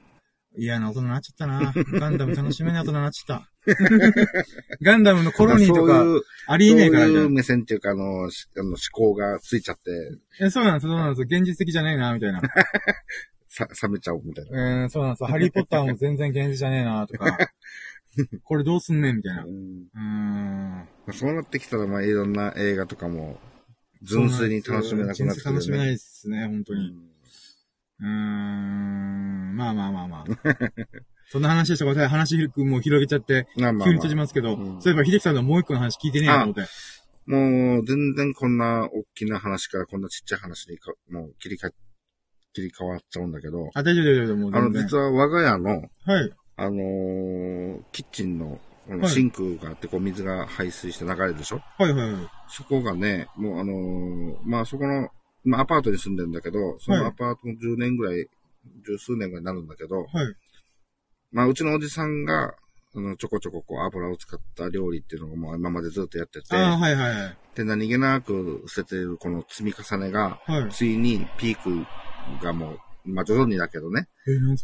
[0.59, 1.73] 嫌な大人になっちゃったな。
[2.01, 3.51] ガンダム楽しめない大人になっちゃった。
[4.83, 6.05] ガンダムのコロニーとか、
[6.49, 8.29] ありえねえからそういう目線っていうか、あの、あの
[8.65, 9.91] 思考がついちゃって。
[10.41, 11.23] え、そうなんです、そうなんです。
[11.23, 12.41] 現実的じゃねえな、みたいな。
[13.49, 14.83] さ、冷めちゃうみたいな。
[14.83, 15.25] えー、そうなんです。
[15.25, 17.39] ハリーポッターも全然現実じゃねえな、とか。
[18.43, 19.45] これどうすんねん、みたいな。
[19.45, 19.89] うん。
[19.95, 23.39] うんそうなってきたら、まあ、いろんな映画とかも、
[24.03, 26.89] 純粋に楽しめなくなってくる、ね、楽しめないですね、本当に。
[26.89, 27.08] うん
[28.01, 30.25] うーん、まあまあまあまあ。
[31.31, 32.11] そんな話でしたごめんなさい。
[32.11, 36.63] 話もう広げちゃって、急に閉じますけど、うん、そういえば秀樹さんのもう一個の話聞いてねえなと思って。
[37.27, 41.71] もう、全然こんな大きな話からこんなちっちゃい話にか、もう切り替
[42.55, 43.69] 切り替わっちゃうんだけど。
[43.75, 45.71] あ、大丈夫大丈夫、もうあの、実は我が家の、
[46.07, 46.33] はい。
[46.57, 48.59] あのー、キッチンの、
[49.07, 51.61] シンクがあって、こう、水が排水して流れるでしょ？
[51.77, 52.29] はいはいはい。
[52.49, 55.11] そこがね、もうあのー、まあそこの
[55.49, 58.27] 今アパートに住んでるんだけど、そのアパートも10年ぐらい、
[58.85, 60.09] 十数年ぐらいになるんだけど、はい。
[61.33, 62.55] まあ、うちのおじさんが、
[62.95, 67.37] あの、ちょこちょここう油を使った料理っていうのがもう今までずっとやってて、あはいはいはい。
[67.55, 71.87] で、何気なく捨ててるこの積み重ねが、はい、ついにピーク
[72.45, 74.09] がもう、まあ徐々にだけどね、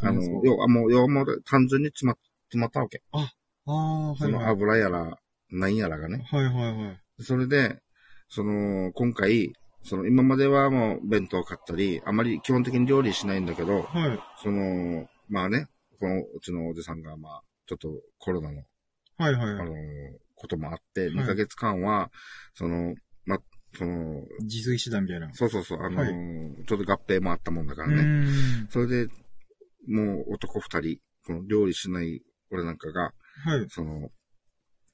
[0.01, 2.17] あの、要はもう、要はもう単純に詰ま、
[2.49, 3.03] 詰まったわけ。
[3.13, 3.31] あ、
[3.67, 5.19] ああ、はい、その油やら、
[5.51, 6.27] 何やらがね。
[6.31, 7.01] はいはいはい。
[7.21, 7.79] それで、
[8.29, 9.53] その、今回、
[9.85, 14.19] その今まではもう弁当を買ったり、あまり基本的に料理しないんだけど、はい。
[14.43, 15.69] その、まあね、
[16.01, 18.63] このうちのおじさんが、まあ、ちょっとコロナの、
[19.19, 19.73] はいはい、あの、
[20.35, 22.11] こともあって、2ヶ月間は、
[22.55, 22.95] その、
[23.27, 23.39] ま、
[23.77, 25.33] その、自炊してたみたいな。
[25.35, 28.27] そうそうそう、あの、はい、ちょっと合併もあったもんだからね。
[28.71, 29.09] それで、
[29.87, 33.13] もう男二人、この料理しない俺なんかが、
[33.45, 33.67] はい。
[33.69, 34.11] その、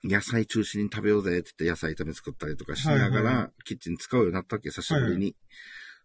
[0.02, 5.36] 野菜中心に食べようぜって言って野菜炒め作ったりとかしながら、キッチン使うようになったっけ、久しぶりに。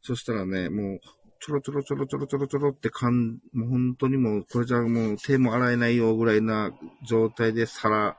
[0.02, 1.00] そしたらね、もう、
[1.40, 6.72] ちょろちょろちょろちょろちょろちょろってかん、もう本当にもう、これじゃもう手も洗えないよぐらいな
[7.08, 8.18] 状態で皿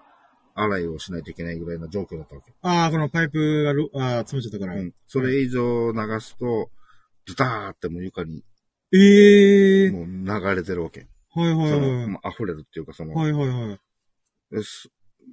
[0.57, 2.55] 洗いをしないといけないぐらいな状況だったわけ。
[2.63, 4.81] ああ、このパイプがろ、ああ、詰めちゃったから。
[4.81, 4.95] うん。
[5.07, 6.71] それ以上流すと、
[7.27, 8.43] ズターってもう床に、
[8.93, 11.07] ええー、もう流れてるわけ。
[11.35, 12.07] はいはいはい。
[12.07, 13.81] もう溢れるっていうか、その、はいはいはい。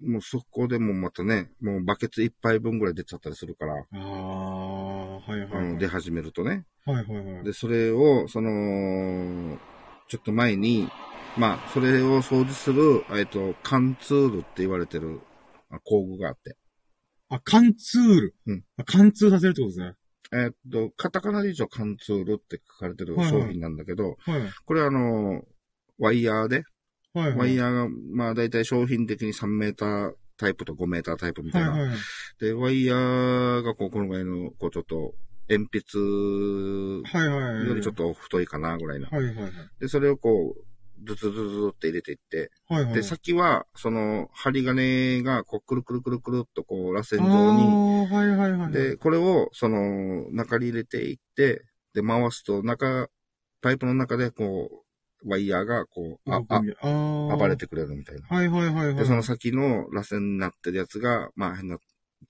[0.02, 3.76] もうそこでもまたね、もうバケツ一杯分ぐらい出ちゃったりするから。
[3.76, 6.66] ああ、はいはい、はい、あの、出始めるとね。
[6.86, 7.44] はいはいはい。
[7.46, 9.58] で、それを、その、
[10.08, 10.90] ちょっと前に、
[11.38, 15.22] まあ、それを掃除する、えっと、缶ツールって言われてる
[15.84, 16.58] 工具があって。
[17.30, 18.64] あ、缶ツールうん。
[18.86, 19.96] 貫通させるってことですね。
[20.34, 25.44] えっと、カタカナで一応缶ツールって書かれてる商品なんだけど、はいはい、これあの、
[26.00, 26.64] ワイヤーで、
[27.14, 31.72] はいはい、ワイヤーが、まあ大体商品的に3メータータイプと5メータータイプみたいな。
[31.72, 31.90] はいはい。
[31.90, 31.98] はい、
[32.40, 35.14] で、ワイヤーがこう、このぐらいの、こうちょっと、
[35.50, 36.00] 鉛筆
[37.68, 39.08] よりちょっと太いかなぐらいな。
[39.10, 53.10] はいはいはい、で、それをこう、ズズズズって入れていって、はいはい、で、先は、その、針金が、こう、くるくるくるくるっと、こう、螺旋状に、はいはいはい、で、これを、その、中に入れていって、で、回すと、中、
[53.62, 54.83] パイプの中で、こう、
[55.26, 58.28] ワイヤーが、こう、あ、あ、暴れてくれるみたいな。
[58.28, 58.96] はいはいはい、はい。
[58.96, 61.78] で、その先の螺旋になってるやつが、まあ、変な、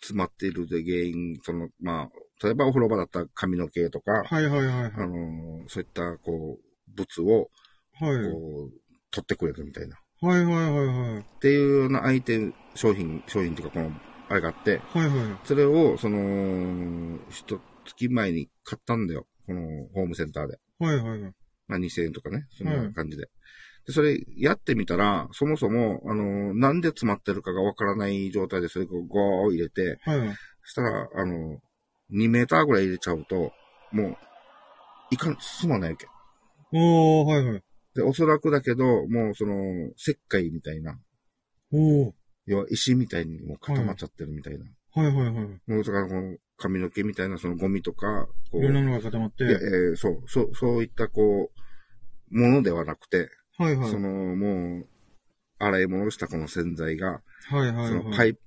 [0.01, 2.10] 詰まっているで原因、その、まあ、
[2.43, 4.91] 例えばお風呂場だったら髪の毛とか、はいはいはい、はい。
[4.97, 7.49] あのそういった、こう、物を、
[7.99, 8.32] はい。
[8.32, 8.71] こう、
[9.12, 9.97] 取ってくれるみたいな。
[10.21, 11.19] はいはいはいはい。
[11.19, 13.91] っていうようなアイテム、商品、商品っていうかこの、
[14.29, 15.39] あれがあって、はいはい。
[15.43, 19.27] それを、その、一月前に買ったんだよ。
[19.45, 19.62] この
[19.93, 20.60] ホームセンターで。
[20.79, 21.34] はいはいはい。
[21.67, 23.23] まあ2000円とかね、そんな感じで。
[23.23, 30.36] はい、で、それやってみたら、そもそも、あの、なんで詰まってるかがわからない状態でそれをゴー入れて、はい。
[30.63, 31.60] そしたら、あの、
[32.12, 33.52] 2メーターぐらい入れちゃうと、
[33.91, 34.17] もう、
[35.12, 36.08] いかん、進まないわけ。
[36.71, 37.63] おー、はいはい。
[37.95, 40.99] で、おそらくだけど、もうその、石灰みたいな。
[41.71, 42.13] お
[42.45, 44.60] 要は石みたいにもう固まっちゃってるみたいな。
[44.60, 45.32] はいはいはい。
[45.71, 48.60] もうだからこの髪の毛みたいなそのゴミとか、こう。
[48.60, 49.43] いろんなのが固まって。
[49.43, 51.51] えー、そう、そう、そういったこ
[52.32, 53.89] う、ものではなくて、はいはい。
[53.89, 54.88] その、もう、
[55.60, 58.39] 洗い物をしたこの洗剤が、はいはい、はい、そのパイプ、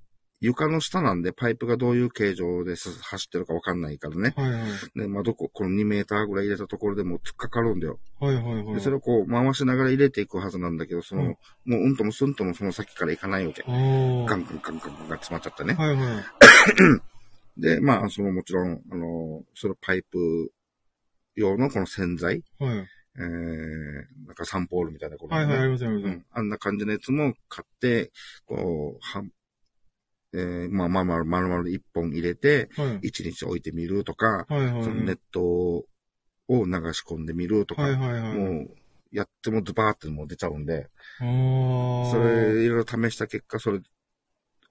[0.46, 4.32] 床の下なんでパイプがどういう形状で走ってるかわかんないからね。
[4.36, 4.98] はいはい。
[4.98, 7.98] で、まあ、どこ、この2メーターぐらい入れたところでも突っかかるんだよ。
[8.20, 8.74] はいはいはい。
[8.74, 11.28] で、それをこう回しながら入れていくはずなんだけど、その、うん、
[11.64, 13.64] もううんともすんともその先から行かないわけ。
[13.66, 15.74] ガンガンガンガンが詰まっちゃったね。
[15.74, 16.24] はいはい。
[17.60, 20.52] で、まあ、そのもちろん、あの、そのパイプ
[21.34, 22.42] 用のこの洗剤。
[22.60, 22.86] はい。
[23.18, 26.06] えー、なんかサンポールみたいなこと、ね、はいはい、ありますあります。
[26.06, 26.26] うん。
[26.32, 28.12] あんな感じのやつも買って、
[28.44, 29.24] こう、は
[30.34, 32.68] えー、まあ、まるまる、まるまる一本入れて、
[33.02, 34.72] 一、日置いてみるとか、はいはい。
[34.74, 35.86] はい、そのネットを
[36.48, 38.70] 流し込んでみるとか、はいはいはい、もう、
[39.12, 43.80] やってもズバーってもう出ちゃうんで、それ、いろいろ試した結果、それ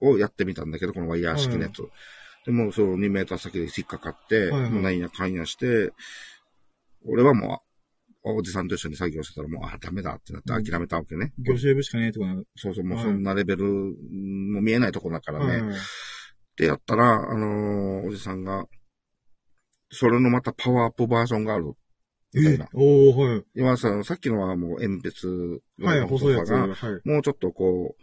[0.00, 1.82] をやってみたんだけど、このワイヤー式のやつ。
[1.82, 1.90] はい、
[2.46, 5.92] でも、その2メーター先で引っかかって、はいはい、もうなんやかんやして、
[7.04, 7.75] 俺はもう、
[8.34, 11.32] おじさんと一緒に作業してたらもう、あ、ダメだってなって諦めたわけね。
[11.38, 15.62] 魚シェーブしかねえとかそうそう、もうそんなレベル、もう見えないとこだからね。
[15.62, 15.78] はい、
[16.56, 18.66] で、やったら、あのー、おじさんが、
[19.90, 21.72] それのまたパワーアップバージョンがある。
[22.34, 22.68] みたいな。
[22.74, 23.44] おはい。
[23.54, 26.52] 今さ、さっきのはもう鉛筆はい、細いやつ。
[26.52, 27.08] はい。
[27.08, 27.94] もうちょっとこ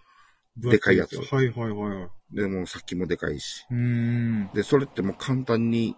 [0.57, 1.17] う、でかいやつ。
[1.17, 2.35] はいはいはい。
[2.35, 3.65] で、もさっきもでかいし。
[3.69, 4.49] うん。
[4.53, 5.95] で、それってもう簡単に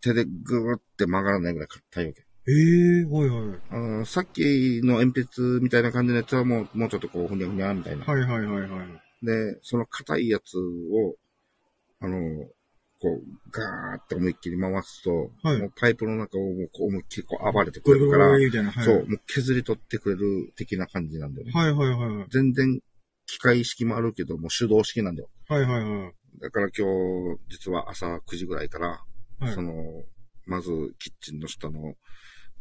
[0.00, 2.24] 手でぐーって曲がらないぐらい硬いわけ。
[2.48, 3.58] ええー、はいはい。
[3.70, 8.04] あの、さっきの鉛筆みたいな感じのやつはもう、もうちょっとこう、ふにゃふにゃみたいな。
[8.04, 9.26] はいはいはいはい。
[9.26, 11.14] で、その硬いやつを、
[12.00, 12.18] あの、
[13.00, 18.50] こう、ガーって思いっきり回すと、はい、もうパイプの中をもうこう思いっきりこう暴れてくれるから、はい、
[18.84, 21.52] そう、もう削り取ってくれる的な感じなんだよね。
[21.52, 22.26] はいはいはい。
[22.30, 22.80] 全然
[23.26, 25.28] 機械式もあるけど、もう手動式なんだよ。
[25.48, 26.12] はいはいはい。
[26.40, 26.86] だから今
[27.36, 29.00] 日、実は朝9時ぐらいから、
[29.40, 29.72] はい、その、
[30.46, 31.94] まずキッチンの下の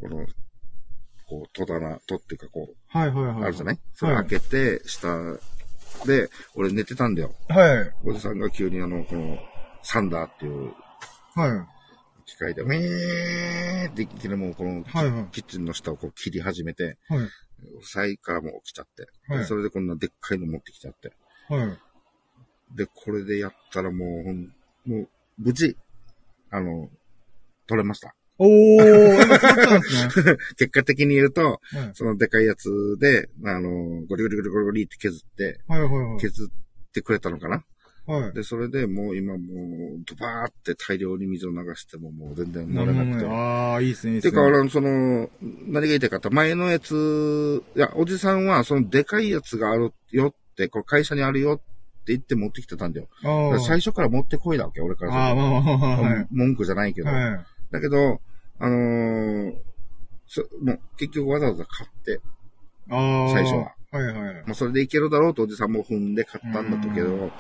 [0.02, 0.26] この、
[1.28, 3.44] こう、戸棚、戸っていうかこう、はいはいはい。
[3.44, 3.80] あるじゃない？
[3.94, 5.18] それ開けて、下
[6.06, 7.34] で、俺寝てたんだよ。
[7.48, 7.94] はい。
[8.04, 9.38] おじさんが急にあの、この、
[9.84, 10.74] サンダーっていう、
[11.36, 12.26] はい。
[12.26, 17.28] 機械で、ウィーっていきなりもうこの、はいはい、キッチンの下をこう切り始めて、はい。
[17.84, 21.14] 歳からも起きちゃって、はい、それでこんなでっかいの持ってきちゃって。
[21.48, 21.78] はい。
[22.76, 24.24] で、これでやったらも
[24.86, 25.78] う、もう、無事、
[26.50, 26.90] あの、
[27.68, 28.16] 取れました。
[28.44, 31.60] おー、結果的に言うと、はい、
[31.94, 33.70] そのでかいやつで、あの、
[34.08, 37.64] ゴリゴリゴリゴリゴリって削って、はいはいはい、削ってくれたのかな？
[38.08, 38.34] はい。
[38.34, 39.48] で、それでもう今もう、
[40.08, 43.28] ドバーって大量に水を流してももう全然漏れなくて。
[43.28, 44.32] ああ、いいですね、いいですね。
[44.32, 45.30] てか、俺、その、
[45.68, 51.64] 何が言いたいかって、前のやつ、いや、おじさんは、そのでかいやつがあるよって、これ会社にあるよって
[52.08, 53.08] 言って持ってきてたんだよ。
[53.24, 57.10] だ最初から持ってこいだわけ、俺からああ、まあまあまあ、はい、文句じゃないけど。
[57.10, 58.20] はい、だけど、
[58.62, 59.54] あのー、
[60.28, 62.22] そもう結局わざわざ買って、
[62.90, 63.76] あ最初は。
[63.92, 64.36] はいはい。
[64.46, 67.32] もうそれでいけるだろうとおじさんも踏んで買ったんだったけど、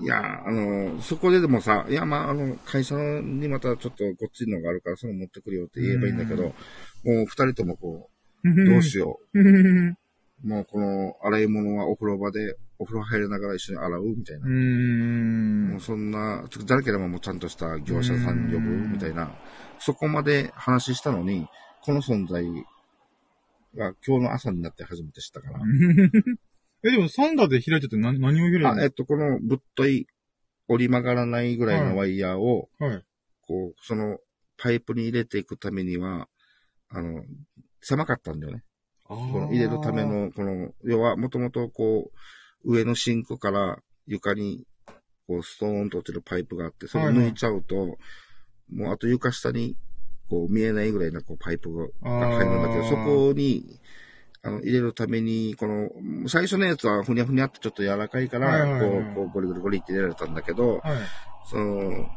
[0.00, 6.54] いや、あの、そこででもさ、いや、まあ、あの、会社にまたちょっとごっついのがあるから、その持ってくるよって言えばいいんだけど、もう
[7.04, 8.10] 二人ともこ
[8.44, 9.38] う、どうしよう。
[10.44, 14.46] もうこの洗い物はお風呂場で、お風呂入りながら一緒に洗うみたいな。
[14.46, 14.50] う
[15.70, 19.34] もうそんな、誰ければもうちゃんとした業者さん呼ぶみたいな、
[19.86, 21.46] そこまで話したのに、
[21.80, 22.44] この存在
[23.76, 25.60] が今日の朝になって初めて知ったから。
[26.82, 30.08] え、でもサンダーで開いてて何何を開いてあ、えっと、このぶっとい
[30.66, 33.04] 折り曲がらないぐらいのワイヤーを、はい。
[33.42, 34.18] こう、その
[34.56, 36.28] パイプに入れていくためには、
[36.88, 37.22] あの、
[37.80, 38.64] 狭かったんだよね。
[39.04, 42.10] この入れるための、この、要は、もともとこ
[42.64, 43.78] う、上のシンクから
[44.08, 44.66] 床に、
[45.28, 47.98] こう、ストーンと落ちるパイプがあって、それを抜いちゃうと、はいはい、
[48.72, 49.76] もうあと床下に、
[50.28, 53.78] こう、見えないぐらいな、こう、パイプが入るんだけど、そこに、
[54.42, 55.90] あの、入れるために、この、
[56.28, 60.98] 最初のやつはふにゃふにゃってちょっと柔らかいから、こう、こう、ゴリゴリゴリって入れられたんだけど、はい、
[61.44, 62.10] その、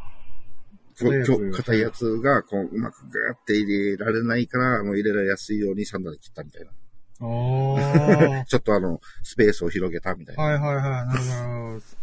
[1.52, 6.72] 硬いやつが、こう、うまくグーって入れられないから、あの、入れられやすいようにサンダーで切ったみたいな。
[8.46, 10.44] ちょっとあの、スペースを広げたみたいな。
[10.44, 11.99] はいはいはい、なるほど。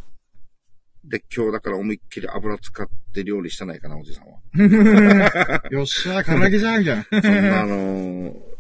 [1.09, 5.63] で、今日だから思いっきり油使って料理してないかな、おじさんは。
[5.71, 7.05] よっしゃ、唐揚げじゃん、みたいな。
[7.23, 8.57] そんなあのー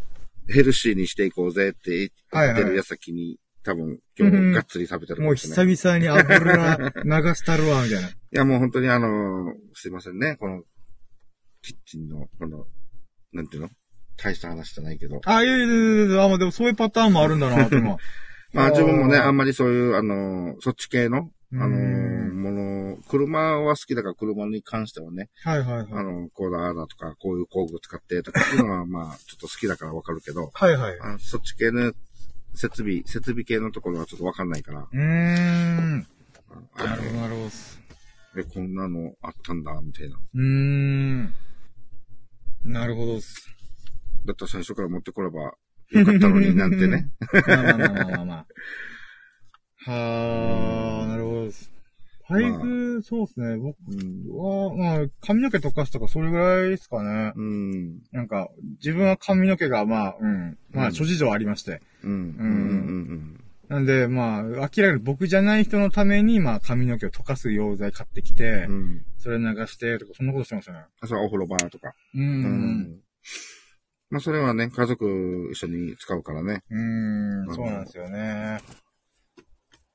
[0.49, 8.09] ヘルシーにしていこうぜって言ってる矢先に、はいはい、多分、今日もがっつり食べてる、ね、もう久々に油流したるわ、みたいな。
[8.09, 10.63] いや、もう本当にあの、すいませんね、この、
[11.63, 12.65] キッチンの、この、
[13.33, 13.71] なんていうの？
[14.17, 15.21] 大した話じゃないけど。
[15.25, 17.97] あ、いやいやいやあ、もうでもそういうパターンもあるんだな、と今。
[18.55, 21.69] まあ自分もね、あんまりそういう、あの、そっち系の、あの、
[22.35, 25.29] もの、車は好きだから車に関してはね。
[25.45, 25.87] はいはいはい。
[25.93, 30.51] あの、こうだ、あだとか、こういう工具使ってとかっていうのは、まあ、ちょっと好きだからわかるけど。
[30.53, 31.01] はいはい。
[31.01, 31.93] あのそっち系の
[32.55, 34.81] 設備、設備系のところはちょっとわかんないから。
[34.81, 36.07] うーん。
[36.77, 37.51] なるほど、なるほど。
[38.41, 40.17] え、こんなのあったんだ、みたいな。
[40.17, 41.35] うーん。
[42.65, 43.15] なるほど。
[43.15, 43.21] だ
[44.33, 45.55] ったら最初から持ってこれば
[45.91, 47.11] よかったのになんてね。
[47.47, 48.47] まあまあまあまあまあ、まあ。
[49.91, 51.51] はあ、なるほど。
[52.28, 53.57] パイプ、そうですね。
[53.57, 53.76] 僕
[54.37, 57.32] は、まあ、髪の毛溶かすとかそれぐらいですかね。
[57.37, 57.99] うん。
[58.11, 58.49] なんか、
[58.80, 60.59] 自分は髪の毛が、まあ、うん。
[60.72, 61.80] まあ、諸事情ありまして。
[62.03, 62.11] うん。
[62.11, 62.18] うん。
[62.18, 62.53] う
[63.14, 63.45] ん。
[63.68, 70.80] なんで、まあ、明らかに僕じゃない人のために、まあ、髪の毛を溶かす溶剤買ってきて、うん、それ流してとか、そんなことしてましたね。
[71.01, 71.95] あ、それはお風呂場とか。
[72.14, 72.22] うん。
[72.22, 73.01] うん。
[74.11, 76.62] まあ、それはね、家族一緒に使うからね。
[76.70, 78.59] うん、そうなんですよね。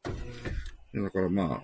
[0.03, 1.63] だからま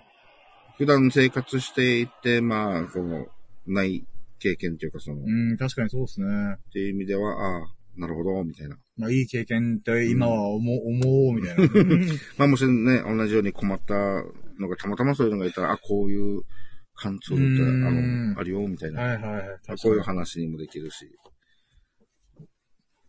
[0.78, 4.06] 普段生活していて、まあ、こう、ない
[4.38, 6.26] 経験っていうかその、うん、確かにそうですね。
[6.54, 8.76] っていう意味では、ああ、なるほど、みたいな。
[8.96, 11.68] まあ、いい経験って今は思う、うん、思う、みたいな。
[12.38, 13.94] まあ、もしね、同じように困った
[14.58, 16.42] のが、たまたまそういうのがいたら、あ、こういう
[16.94, 19.02] 感想って、あの、あるよ、みたいな。
[19.02, 19.58] はいはいはい。
[19.82, 21.10] こういう話にもできるし。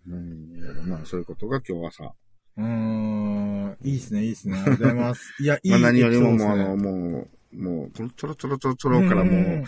[0.08, 2.16] うん、まあ、そういうことが今日朝、
[2.60, 4.57] うーん、いいっすね、いいっすね。
[4.60, 5.34] ありがとうございます。
[5.39, 9.66] いや、いいまあ何よりももう、あの、もう、もう、このちょろちょろちょろちょろからもう、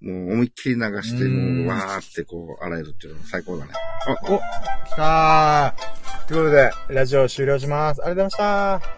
[0.00, 3.72] もう思いっきり流して、もう、わーってこう、洗えるっていうのは最高だね。
[4.06, 6.28] あ、お、来たー。
[6.28, 8.04] ということで、ラジオ終了します。
[8.04, 8.97] ありがとうございました